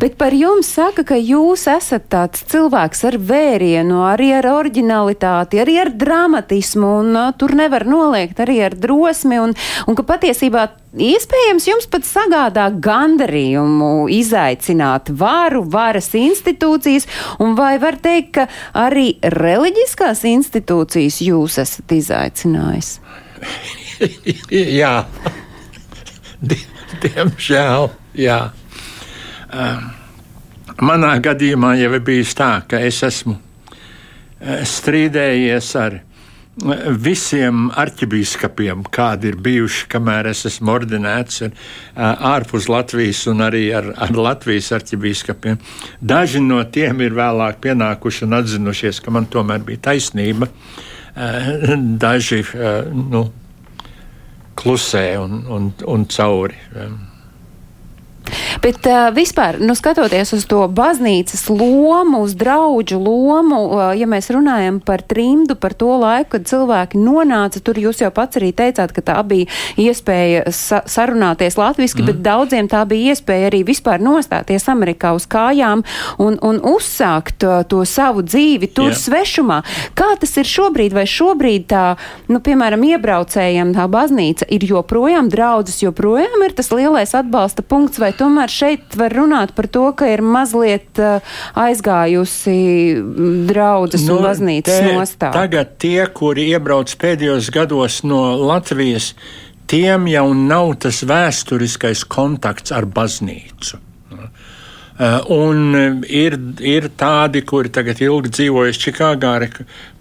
Bet 0.02 0.18
par 0.20 0.36
jums 0.36 0.70
saka, 0.76 1.06
ka 1.08 1.18
jūs 1.18 1.68
esat 1.72 2.08
tāds 2.12 2.44
cilvēks 2.52 3.06
ar 3.10 3.18
vērienu, 3.32 4.02
arī 4.08 4.32
ar 4.38 4.48
originalitāti, 4.52 5.62
arī 5.62 5.78
ar 5.84 5.92
dramatismu, 5.96 6.92
un 7.02 7.18
uh, 7.18 7.32
tur 7.38 7.56
nevar 7.58 7.86
noliegt 7.90 8.42
arī 8.44 8.62
ar 8.66 8.76
drosmi, 8.78 9.40
un, 9.42 9.56
un 9.88 9.98
ka 9.98 10.06
patiesībā 10.08 10.68
iespējams 10.92 11.68
jums 11.70 11.88
pat 11.92 12.08
sagādā 12.08 12.68
gandarījumu 12.84 14.10
izaicināt 14.12 15.12
varu, 15.16 15.64
varas 15.72 16.12
institūcijas, 16.18 17.08
un 17.44 17.56
vai 17.60 17.78
var 17.82 18.00
teikt, 18.02 18.32
ka 18.36 18.48
arī 18.88 19.16
reliģiskās 19.24 20.26
institūcijas 20.32 21.22
jūs 21.24 21.60
esat 21.64 21.96
izaicinājis? 21.96 22.96
jā, 24.82 24.96
diemžēl, 27.02 27.92
jā. 28.20 28.42
Manā 30.82 31.16
gadījumā 31.24 31.76
jau 31.82 31.92
ir 31.98 32.06
bijis 32.06 32.36
tā, 32.38 32.54
ka 32.68 32.80
es 32.80 33.02
esmu 33.04 33.36
strīdējies 34.42 35.74
ar 35.78 35.98
uh, 36.00 36.06
visiem 37.00 37.70
arhibīskapiem, 37.80 38.84
kādi 38.92 39.32
ir 39.32 39.38
bijuši, 39.42 39.86
kamēr 39.92 40.28
es 40.34 40.44
esmu 40.46 40.74
ordinēts 40.74 41.42
ar, 41.48 41.54
ārpus 42.36 42.68
Latvijas 42.70 43.24
un 43.32 43.42
arī 43.46 43.70
ar, 43.76 43.92
ar 43.96 44.12
Latvijas 44.12 44.72
arhibīskapiem. 44.76 45.60
Daži 46.02 46.42
no 46.44 46.62
tiem 46.64 47.02
ir 47.02 47.16
vēlāk 47.16 47.62
pienākuši 47.64 48.26
un 48.28 48.40
atzinušies, 48.42 49.00
ka 49.00 49.12
man 49.12 49.30
tomēr 49.32 49.64
bija 49.64 49.88
taisnība. 49.92 50.52
Daži 52.02 52.44
nu, 52.92 53.26
klusē 54.60 55.06
un, 55.22 55.42
un, 55.48 55.72
un 55.88 56.06
cauri. 56.12 56.60
Bet 58.62 58.86
uh, 58.86 59.10
vispār, 59.16 59.58
nu, 59.64 59.74
skatoties 59.78 60.34
uz 60.36 60.46
to 60.50 60.64
baznīcas 60.70 61.48
lomu, 61.50 62.22
uz 62.26 62.36
draugu 62.38 63.00
lomu, 63.00 63.62
uh, 63.72 63.84
ja 63.98 64.08
mēs 64.10 64.30
runājam 64.34 64.80
par 64.84 65.02
trimdu, 65.02 65.56
par 65.60 65.74
to 65.78 65.96
laiku, 66.02 66.36
kad 66.36 66.48
cilvēki 66.50 67.00
nonāca 67.02 67.62
tur, 67.64 67.80
jūs 67.82 68.04
jau 68.04 68.12
pats 68.14 68.38
arī 68.40 68.52
teicāt, 68.56 68.94
ka 68.94 69.04
tā 69.06 69.18
bija 69.28 69.50
iespēja 69.82 70.46
sa 70.56 70.82
sarunāties 70.90 71.58
latviski, 71.60 72.04
mm. 72.04 72.12
bet 72.12 72.22
daudziem 72.26 72.70
tā 72.72 72.84
bija 72.90 73.16
iespēja 73.16 73.50
arī 73.50 73.64
vispār 73.68 74.04
nostāties 74.04 74.68
Amerikā 74.72 75.14
uz 75.18 75.26
kājām 75.32 75.84
un, 76.22 76.38
un 76.46 76.62
uzsākt 76.62 77.46
uh, 77.48 77.62
to 77.68 77.84
savu 77.90 78.24
dzīvi 78.26 78.72
tur 78.76 78.92
yeah. 78.92 79.02
svešumā. 79.02 79.62
Kā 79.98 80.14
tas 80.22 80.36
ir 80.38 80.50
šobrīd, 80.50 80.96
vai 80.96 81.08
šobrīd 81.10 81.68
tā, 81.72 81.86
nu, 82.32 82.42
piemēram, 82.44 82.86
iebraucējiem 82.94 83.74
tā 83.78 83.88
baznīca 83.92 84.48
ir 84.54 84.66
joprojām 84.70 85.32
draudzes, 85.34 85.82
joprojām 85.84 86.46
ir 86.46 86.56
tas 86.58 86.72
lielais 86.76 87.16
atbalsta 87.18 87.66
punkts, 87.66 88.02
vai 88.12 88.18
tomēr 88.18 88.52
šeit 88.52 88.98
var 89.00 89.14
runāt 89.16 89.54
par 89.56 89.68
to, 89.72 89.92
ka 89.96 90.10
ir 90.12 90.22
mazliet 90.22 91.00
uh, 91.00 91.22
aizgājusi 91.56 92.56
draudzes 93.48 94.04
nu, 94.08 94.18
un 94.18 94.28
baznīcas 94.28 94.82
nostāja. 94.92 95.34
Tagad 95.36 95.78
tie, 95.82 96.04
kuri 96.12 96.50
iebrauc 96.52 96.92
pēdējos 97.00 97.52
gados 97.54 98.02
no 98.04 98.36
Latvijas, 98.36 99.14
tiem 99.72 100.10
jau 100.12 100.28
nav 100.36 100.76
tas 100.84 101.04
vēsturiskais 101.08 102.04
kontakts 102.12 102.76
ar 102.76 102.90
baznīcu. 102.90 103.80
Uh, 105.02 105.18
un 105.34 105.72
ir, 106.06 106.36
ir 106.62 106.92
tādi, 107.00 107.42
kuri 107.48 107.72
tagad 107.74 108.04
ilgi 108.04 108.30
dzīvojuši 108.36 108.84
Čikāgā, 108.84 109.32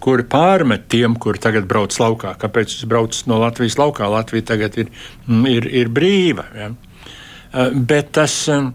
kuri 0.03 0.27
pārmet 0.29 0.83
tiem, 0.91 1.15
kuri 1.17 1.41
tagad 1.41 1.65
brauc 1.65 1.95
laukā. 1.97 2.35
Kāpēc 2.37 2.75
jūs 2.75 2.85
braucat 2.91 3.31
no 3.31 3.39
Latvijas 3.41 3.79
laukā? 3.81 4.11
Latvija 4.11 4.51
tagad 4.51 4.77
ir, 4.77 4.91
ir, 5.49 5.69
ir 5.81 5.89
brīva. 5.89 6.45
Ja? 6.53 6.69
Eh, 7.53 7.71
bet 7.75 8.13
tas 8.15 8.47
eh, 8.47 8.69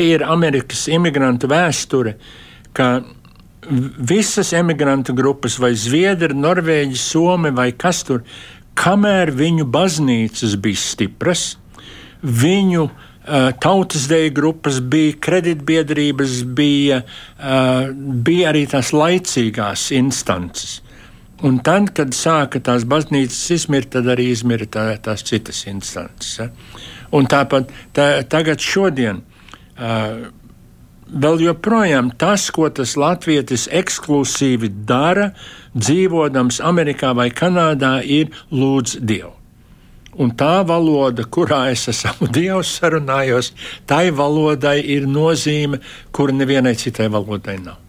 ir 0.00 0.24
Amerikas 0.26 0.88
imigrantu 0.90 1.46
vēsture, 1.50 2.16
ka 2.74 2.88
visas 3.98 4.52
emigrantu 4.52 5.14
grupas, 5.16 5.58
vai 5.62 5.72
zviedri, 5.78 6.34
norvēģi, 6.34 6.98
somi 6.98 7.52
vai 7.54 7.70
kas 7.78 8.02
tur, 8.04 8.24
kamēr 8.76 9.30
viņu 9.32 9.66
baznīcas 9.70 10.56
bija 10.60 10.80
stipras, 10.82 11.44
viņu 12.24 12.82
uh, 12.84 13.52
tautas 13.62 14.08
deju 14.10 14.32
grupas 14.36 14.80
bija, 14.80 15.14
kreditbiedrības 15.22 16.42
bija, 16.58 17.02
uh, 17.38 17.92
bija 17.94 18.50
arī 18.52 18.66
tās 18.68 18.92
laicīgās 18.96 19.90
instances. 19.96 20.80
Un 21.44 21.58
tad, 21.64 21.90
kad 21.96 22.14
sāka 22.16 22.60
tās 22.64 22.86
baznīcas 22.88 23.40
izmirt, 23.56 23.92
tad 23.96 24.08
arī 24.12 24.30
izmirta 24.32 24.90
tā, 24.90 24.98
tās 25.10 25.24
citas 25.28 25.64
instances. 25.70 26.36
Ja? 26.40 26.50
Un 27.14 27.28
tāpat 27.30 27.70
tā, 27.94 28.08
tagad, 28.30 28.62
šodien, 28.62 29.20
uh, 29.76 30.26
vēl 31.14 31.44
joprojām 31.46 32.10
tas, 32.18 32.48
ko 32.54 32.68
tas 32.74 32.96
latvietis 32.98 33.68
ekskluzīvi 33.70 34.72
dara, 34.88 35.30
dzīvodams 35.76 36.60
Amerikā 36.64 37.14
vai 37.16 37.30
Kanādā, 37.30 37.98
ir 38.02 38.34
lūdz 38.50 38.98
Dievu. 39.00 39.34
Un 40.14 40.30
tā 40.38 40.62
valoda, 40.62 41.24
kurā 41.26 41.64
es 41.72 41.88
ar 41.90 41.96
savu 41.98 42.28
dievu 42.30 42.62
sarunājos, 42.62 43.50
tai 43.86 44.12
valodai 44.14 44.78
ir 44.94 45.08
nozīme, 45.10 45.80
kur 46.14 46.30
nevienai 46.30 46.76
citai 46.78 47.08
valodai 47.10 47.56
nav. 47.58 47.80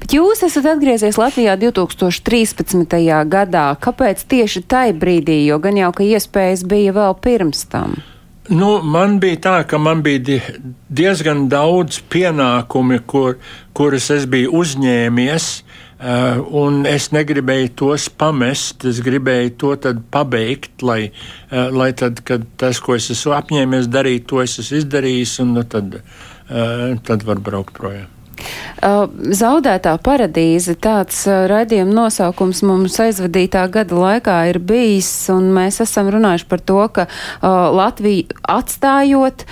Bet 0.00 0.14
jūs 0.14 0.44
esat 0.46 0.68
atgriezies 0.70 1.18
Latvijā 1.18 1.56
2013. 1.58 2.94
gadā. 3.26 3.66
Kāpēc 3.82 4.22
tieši 4.30 4.62
tajā 4.70 4.94
brīdī, 4.94 5.40
jo 5.48 5.58
gan 5.58 5.80
jau 5.80 5.90
ka 5.96 6.06
iespējas 6.06 6.62
bija 6.70 6.94
vēl 6.94 7.18
pirms 7.24 7.66
tam? 7.72 7.98
Nu, 8.48 8.78
man 8.82 9.16
bija 9.18 9.38
tā, 9.42 9.54
ka 9.66 9.78
man 9.82 10.02
bija 10.06 10.38
diezgan 10.92 11.46
daudz 11.50 11.98
pienākumu, 12.12 13.00
kur, 13.10 13.40
kurus 13.74 14.06
es 14.14 14.26
biju 14.30 14.52
uzņēmies, 14.60 15.48
uh, 15.98 16.42
un 16.62 16.84
es 16.86 17.08
negribēju 17.14 17.72
tos 17.82 18.08
pamest. 18.08 18.86
Es 18.86 19.02
gribēju 19.02 19.54
to 19.58 19.74
pabeigt, 20.14 20.84
lai, 20.86 21.00
uh, 21.50 21.72
lai 21.74 21.90
tad, 21.98 22.22
kad 22.26 22.46
tas, 22.60 22.78
ko 22.78 22.94
es 22.98 23.10
esmu 23.14 23.34
apņēmies 23.40 23.90
darīt, 23.90 24.28
to 24.30 24.42
es 24.44 24.58
esmu 24.62 24.82
izdarījis, 24.84 25.38
un 25.42 25.56
nu, 25.58 25.66
tad, 25.66 25.98
uh, 25.98 26.92
tad 27.08 27.26
var 27.26 27.42
braukt 27.42 27.74
projām. 27.78 28.15
Uh, 28.76 29.06
zaudētā 29.32 29.94
paradīze 30.04 30.74
tāds 30.76 31.22
uh, 31.24 31.46
raidījuma 31.48 31.94
nosaukums 31.96 32.60
mums 32.68 32.98
aizvadītā 33.00 33.62
gada 33.72 33.96
laikā 33.96 34.34
ir 34.50 34.58
bijis, 34.60 35.08
un 35.32 35.48
mēs 35.56 35.80
esam 35.80 36.10
runājuši 36.12 36.46
par 36.50 36.60
to, 36.60 36.82
ka 36.92 37.06
uh, 37.08 37.48
Latviju 37.72 38.36
atstājot, 38.46 39.44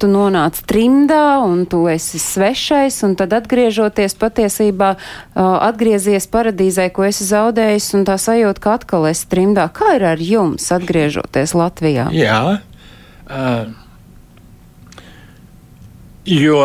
tu 0.00 0.08
nonāc 0.10 0.58
trimdā, 0.68 1.38
un 1.42 1.64
tu 1.70 1.82
esi 1.90 2.18
svešais, 2.22 2.98
un 3.06 3.16
tad 3.18 3.32
atgriežoties 3.36 4.14
patiesībā 4.20 4.92
atgriezies 5.34 6.28
paradīzē, 6.30 6.88
ko 6.94 7.06
esi 7.08 7.26
zaudējis, 7.28 7.88
un 7.98 8.06
tā 8.08 8.18
sajūta, 8.20 8.62
ka 8.62 8.76
atkal 8.78 9.08
esi 9.10 9.26
trimdā. 9.32 9.66
Kā 9.74 9.96
ir 9.98 10.06
ar 10.12 10.22
jums 10.22 10.68
atgriežoties 10.76 11.56
Latvijā? 11.58 12.08
Jā. 12.14 12.40
Uh, 13.26 13.72
jo 16.26 16.60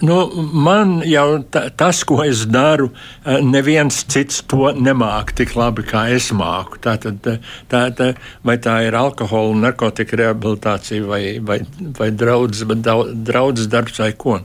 Nu, 0.00 0.16
man 0.52 1.02
jau 1.04 1.42
ta, 1.52 1.66
tas, 1.76 1.98
ko 2.08 2.22
es 2.24 2.46
daru, 2.48 2.88
eh, 3.24 3.42
neviens 3.44 4.00
cits 4.08 4.40
to 4.48 4.70
nemāca 4.72 5.34
tik 5.42 5.52
labi, 5.58 5.84
kā 5.84 6.06
es 6.14 6.30
māku. 6.32 6.80
Tā, 6.80 6.96
tad, 7.00 7.26
eh, 7.26 7.36
tā, 7.68 7.82
tā, 7.92 8.14
vai 8.42 8.56
tā 8.56 8.78
ir 8.86 8.96
alkohola, 8.96 9.58
narkotika 9.66 10.16
rehabilitācija 10.16 11.04
vai, 11.04 11.38
vai, 11.38 11.60
vai 11.98 12.10
draudzes, 12.10 12.64
draudzes 12.64 13.68
darbs 13.68 14.00
vai 14.00 14.12
ko. 14.12 14.40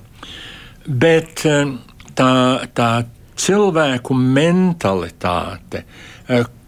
Bet 0.88 1.46
eh, 1.46 1.72
tā, 2.16 2.32
tā 2.76 2.92
cilvēku 3.36 4.16
mentalitāte, 4.16 5.86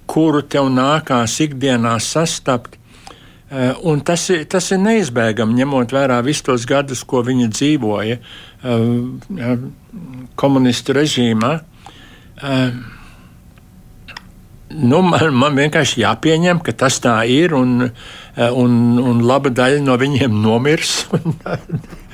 kuru 0.08 0.42
tev 0.48 0.72
nākās 0.72 1.40
ikdienā 1.44 1.98
sastapt, 2.04 2.76
un 3.88 4.02
tas 4.04 4.26
tas 4.52 4.66
ir 4.76 4.80
neizbēgami, 4.84 5.56
ņemot 5.62 5.94
vērā 5.96 6.18
visus 6.26 6.44
tos 6.44 6.66
gadus, 6.68 7.06
ko 7.08 7.22
viņi 7.24 7.48
dzīvoja. 7.54 8.18
Eh, 8.68 9.58
komunistu 10.36 10.94
režīmā. 10.98 11.52
Eh, 12.42 12.72
nu, 14.74 15.02
man, 15.06 15.30
man 15.38 15.60
vienkārši 15.60 16.02
jāpieņem, 16.02 16.64
ka 16.66 16.74
tas 16.74 16.98
tā 17.04 17.20
ir, 17.30 17.54
un, 17.54 17.86
eh, 17.86 18.50
un, 18.50 18.98
un 18.98 19.22
laba 19.22 19.54
daļa 19.54 19.84
no 19.86 19.98
viņiem 20.02 20.42
nomirs. 20.42 21.06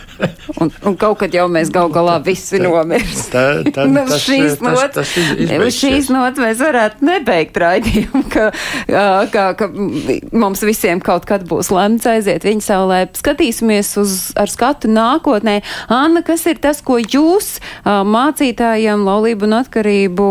Un, 0.62 0.70
un 0.88 0.96
kaut 1.00 1.18
kad 1.20 1.34
jau 1.36 1.48
mēs 1.52 1.70
gal 1.74 1.90
galā 1.94 2.18
visi 2.24 2.60
nomirst. 2.62 3.32
Tā, 3.34 3.44
tā, 3.76 3.86
Nu, 3.94 4.04
šīs 4.08 4.58
tas, 4.58 4.62
nots- 4.64 4.94
tas 4.96 5.12
iz- 5.18 5.32
Uz 5.34 5.40
izbeigsies. 5.46 5.78
šīs 5.80 6.10
nots 6.14 6.40
mēs 6.42 6.62
varētu 6.62 7.06
nebeigt 7.08 7.58
raidījumu, 7.62 8.24
ka, 8.34 8.46
ka, 9.34 9.46
ka 9.60 9.68
mums 10.32 10.62
visiem 10.66 11.02
kaut 11.04 11.26
kad 11.30 11.44
būs 11.50 11.72
lemts 11.74 12.06
aiziet 12.10 12.44
viņa 12.48 12.64
saulē. 12.68 13.00
Skatīsimies 13.18 13.94
uz, 14.02 14.14
ar 14.40 14.52
skatu 14.52 14.88
nākotnē. 14.92 15.60
Anna, 15.90 16.22
kas 16.26 16.46
ir 16.50 16.60
tas, 16.64 16.82
ko 16.86 16.98
jūs 17.02 17.58
mācītājiem, 17.86 19.04
laulību 19.08 19.48
un 19.50 19.58
atkarību 19.60 20.28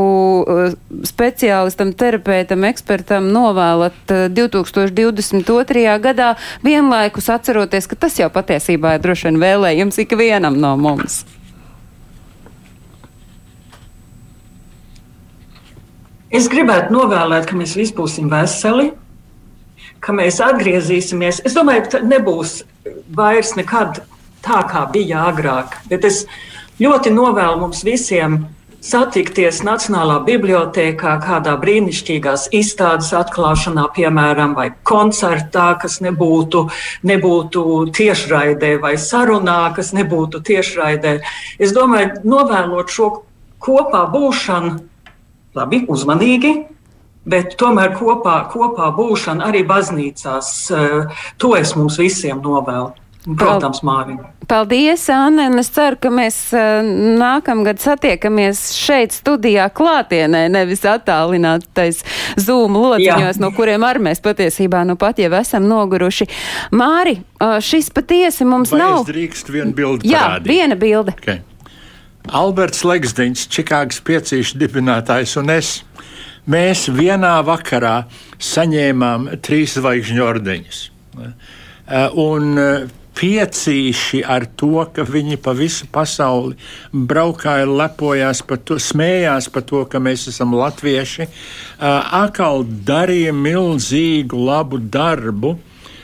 speciālistam, 1.08 1.92
terapeitam, 1.98 2.64
ekspertam 2.68 3.28
novēlat 3.34 4.12
ā, 4.12 4.22
2022. 4.32 5.84
gadā, 6.02 6.32
vienlaikus 6.64 7.28
atceroties, 7.32 7.88
ka 7.90 7.96
tas 8.06 8.18
jau 8.20 8.28
patiesībā 8.32 8.96
ir 8.96 9.02
droši 9.04 9.28
vien 9.28 9.40
vēlējums 9.42 9.81
ikvienam 9.98 10.54
no 10.60 10.76
mums? 10.78 11.22
Es 16.32 16.46
gribētu 16.48 16.94
novēlēt, 16.94 17.44
ka 17.48 17.56
mēs 17.58 17.74
visi 17.76 17.92
būsim 17.96 18.30
veseli, 18.32 18.92
ka 20.00 20.14
mēs 20.16 20.38
atgriezīsimies. 20.40 21.42
Es 21.44 21.56
domāju, 21.56 21.90
ka 21.92 22.00
nebūs 22.06 22.62
vairs 23.12 23.52
nekad 23.58 24.00
tā, 24.44 24.62
kā 24.70 24.86
bija 24.94 25.26
agrāk. 25.28 25.76
Bet 25.90 26.06
es 26.08 26.22
ļoti 26.80 27.12
novēlu 27.12 27.60
mums 27.66 27.84
visiem 27.84 28.46
satikties 28.82 29.62
Nacionālā 29.62 30.18
bibliotekā, 30.26 31.14
kādā 31.22 31.54
brīnišķīgās 31.62 32.48
izstādes 32.54 33.12
atklāšanā, 33.16 33.86
piemēram, 33.94 34.56
vai 34.58 34.68
koncertā, 34.88 35.72
kas 35.82 36.00
nebūtu, 36.04 36.66
nebūtu 37.06 37.64
tiešraidē, 37.94 38.74
vai 38.82 38.94
sarunā, 38.98 39.60
kas 39.76 39.92
nebūtu 39.96 40.42
tiešraidē. 40.48 41.18
Es 41.62 41.74
domāju, 41.76 42.22
novēlot 42.26 42.90
šo 42.90 43.10
kopā 43.62 44.06
būšanu 44.10 44.80
labi, 45.54 45.84
uzmanīgi, 45.86 46.52
bet 47.28 47.54
tomēr 47.60 47.94
kopā, 47.98 48.40
kopā 48.50 48.90
būšana 48.96 49.46
arī 49.50 49.62
baznīcās. 49.68 50.48
eh, 50.70 51.06
To 51.38 51.54
es 51.56 51.76
mums 51.76 51.98
visiem 51.98 52.42
novēlu. 52.42 53.01
Protams, 53.22 53.82
Mārtiņ. 53.86 54.16
Paldies, 54.50 55.04
Anna, 55.14 55.44
un 55.52 55.60
es 55.60 55.68
ceru, 55.70 55.94
ka 56.02 56.10
mēs 56.10 56.36
uh, 56.58 56.80
nākamgad 57.20 57.78
satiekamies 57.78 58.64
šeit 58.74 59.14
studijā 59.14 59.68
klātienē, 59.70 60.48
nevis 60.50 60.82
attālinātais 60.90 62.00
Zoom 62.42 62.74
lociņos, 62.80 63.38
no 63.38 63.52
kuriem 63.54 63.84
arī 63.86 64.02
mēs 64.08 64.18
patiesībā 64.24 64.82
nu 64.88 64.96
pat 64.98 65.22
jau 65.22 65.30
esam 65.38 65.68
noguruši. 65.70 66.26
Māri, 66.74 67.20
uh, 67.38 67.60
šis 67.62 67.92
patiesi 67.94 68.44
mums 68.48 68.74
Vai 68.74 68.80
nav. 68.82 69.04
drīkst 69.06 69.52
vienu 69.54 69.72
bildi 69.78 70.10
Jā, 70.10 70.24
parādīt? 70.40 70.50
viena 70.50 70.78
bilde. 70.80 71.14
Okay. 71.22 71.38
Alberts 72.30 72.82
Legsdiņš, 72.86 73.46
Čikāgas 73.54 74.02
piecīšu 74.06 74.58
dibinātājs 74.60 75.36
un 75.40 75.50
es. 75.54 75.70
Mēs 76.50 76.88
vienā 76.90 77.36
vakarā 77.46 78.00
saņēmām 78.42 79.28
trīs 79.46 79.76
zvaigžņu 79.78 80.24
ordeņus. 80.26 80.82
Eh, 81.22 82.10
Un 82.18 82.58
eh, 82.58 82.86
piecīši 83.18 84.22
ar 84.24 84.46
to, 84.58 84.84
ka 84.94 85.04
viņi 85.08 85.38
pa 85.42 85.54
visu 85.56 85.88
pasauli 85.92 86.56
braukāja, 86.92 87.68
lepojās 87.68 88.42
par 88.46 88.62
to, 88.66 88.78
smējās 88.80 89.50
par 89.52 89.66
to, 89.68 89.84
ka 89.88 90.00
mēs 90.02 90.28
esam 90.32 90.54
latvieši, 90.58 91.28
atkal 92.22 92.64
darīja 92.64 93.34
milzīgu 93.36 94.46
labu 94.46 94.80
darbu. 94.80 95.56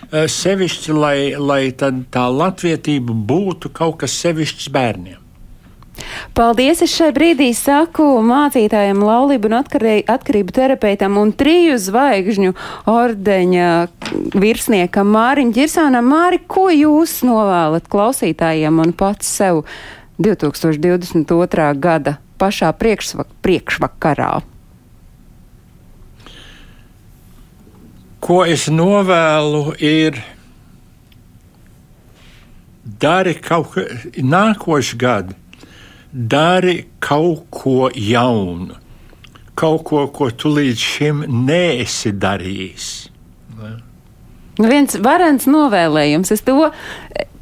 Sevišķi, 0.08 0.92
lai, 0.96 1.16
lai 1.36 1.62
tā 1.76 2.26
latvietība 2.32 3.12
būtu 3.12 3.68
kaut 3.76 3.98
kas 4.00 4.14
sevišķs 4.22 4.70
bērniem. 4.72 5.27
Paldies! 6.36 6.82
Es 6.84 6.92
šai 6.94 7.10
brīdī 7.16 7.50
saku 7.56 8.04
mācītājiem, 8.24 9.00
laulību 9.04 9.50
un 9.50 9.56
atkarī, 9.58 9.96
atkarību 10.08 10.54
terapeitam 10.54 11.18
un 11.20 11.32
triju 11.36 11.78
zvaigžņu 11.82 12.54
ordeņa 12.92 13.70
virsniekam 14.38 15.10
Māriņu 15.14 15.56
Ģirsānam. 15.58 16.08
Māri, 16.12 16.40
ko 16.46 16.68
jūs 16.72 17.20
novēlat 17.26 17.90
klausītājiem 17.90 18.80
un 18.84 18.94
pats 18.96 19.30
sev 19.40 19.64
2022. 20.22 21.72
gada 21.78 22.18
pašā 22.38 22.70
priekšvak 22.78 23.34
priekšvakarā? 23.42 24.32
Ko 28.18 28.42
es 28.44 28.66
novēlu, 28.66 29.76
ir 29.78 30.18
dari 32.98 33.34
kaut 33.38 33.70
ko 33.74 33.84
nākošu 34.18 34.98
gadu, 34.98 35.36
dari 36.12 36.82
kaut 37.02 37.46
ko 37.50 37.90
jaunu, 37.94 38.76
kaut 39.58 39.84
ko, 39.88 40.06
ko 40.14 40.30
tu 40.30 40.52
līdz 40.54 40.88
šim 40.94 41.24
neesi 41.46 42.12
darījis. 42.14 42.88
Nu, 44.58 44.66
viens 44.66 44.96
varants 45.02 45.46
novēlējums. 45.46 46.32
Es 46.34 46.42
to 46.46 46.56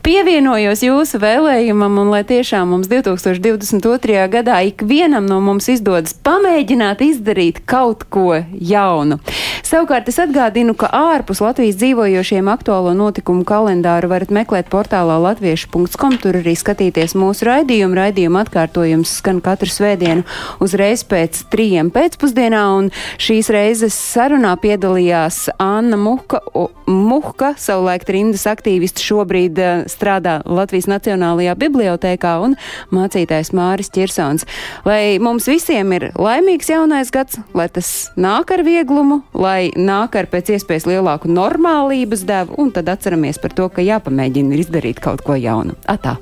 pievienojos 0.06 0.84
jūsu 0.84 1.18
vēlējumam, 1.18 1.96
un 1.98 2.12
lai 2.14 2.20
tiešām 2.26 2.70
mums 2.70 2.86
2022. 2.86 4.20
gadā 4.30 4.60
ikvienam 4.68 5.26
no 5.26 5.40
mums 5.42 5.66
izdodas 5.72 6.14
pamēģināt 6.26 7.02
izdarīt 7.02 7.64
kaut 7.66 8.04
ko 8.06 8.36
jaunu. 8.54 9.18
Savukārt 9.66 10.06
es 10.06 10.20
atgādinu, 10.22 10.76
ka 10.78 10.86
ārpus 10.94 11.40
Latvijas 11.42 11.74
dzīvojošiem 11.80 12.46
aktuālo 12.52 12.92
notikumu 12.94 13.42
kalendāru 13.48 14.12
varat 14.12 14.30
meklēt 14.30 14.68
portālā 14.70 15.16
latviešu.com. 15.24 16.14
Tur 16.22 16.38
arī 16.38 16.54
skatīties 16.54 17.16
mūsu 17.18 17.48
raidījumu. 17.48 17.98
Raidījuma 17.98 18.44
atkārtojums 18.46 19.16
skan 19.18 19.40
katru 19.42 19.72
svētdienu 19.74 20.22
uzreiz 20.62 21.02
pēc 21.10 21.42
trījiem 21.50 21.90
pēcpusdienā, 21.90 22.62
un 22.78 22.92
šīs 23.18 23.50
reizes 23.50 23.98
sarunā 23.98 24.54
piedalījās 24.62 25.48
Anna 25.58 25.98
Muhka, 25.98 26.44
Muhka 26.86 27.56
savulaik 27.58 28.06
trimdas 28.06 28.46
aktīvisti 28.46 29.02
šobrīd 29.02 29.58
eh, 29.58 29.82
strādā 29.96 30.38
Latvijas 30.44 30.88
Nacionālajā 30.90 31.56
bibliotēkā 31.58 32.36
un 32.44 32.56
mācītājs 32.94 33.52
Māris 33.56 33.92
Čirsons. 33.94 34.46
Lai 34.86 35.18
mums 35.22 35.48
visiem 35.50 35.92
ir 35.96 36.10
laimīgs 36.14 36.70
jaunais 36.72 37.12
gads, 37.14 37.40
lai 37.56 37.68
tas 37.72 37.92
nāk 38.20 38.54
ar 38.54 38.64
vieglumu, 38.66 39.22
lai 39.34 39.72
nāk 39.76 40.18
ar 40.20 40.30
pēc 40.32 40.54
iespējas 40.56 40.88
lielāku 40.90 41.30
normālības 41.32 42.26
devu, 42.28 42.60
un 42.62 42.74
tad 42.76 42.90
atceramies 42.92 43.40
par 43.42 43.56
to, 43.56 43.70
ka 43.72 43.84
jāpamēģina 43.84 44.62
izdarīt 44.62 45.02
kaut 45.02 45.24
ko 45.26 45.38
jaunu. 45.40 45.78
Atā! 45.90 46.18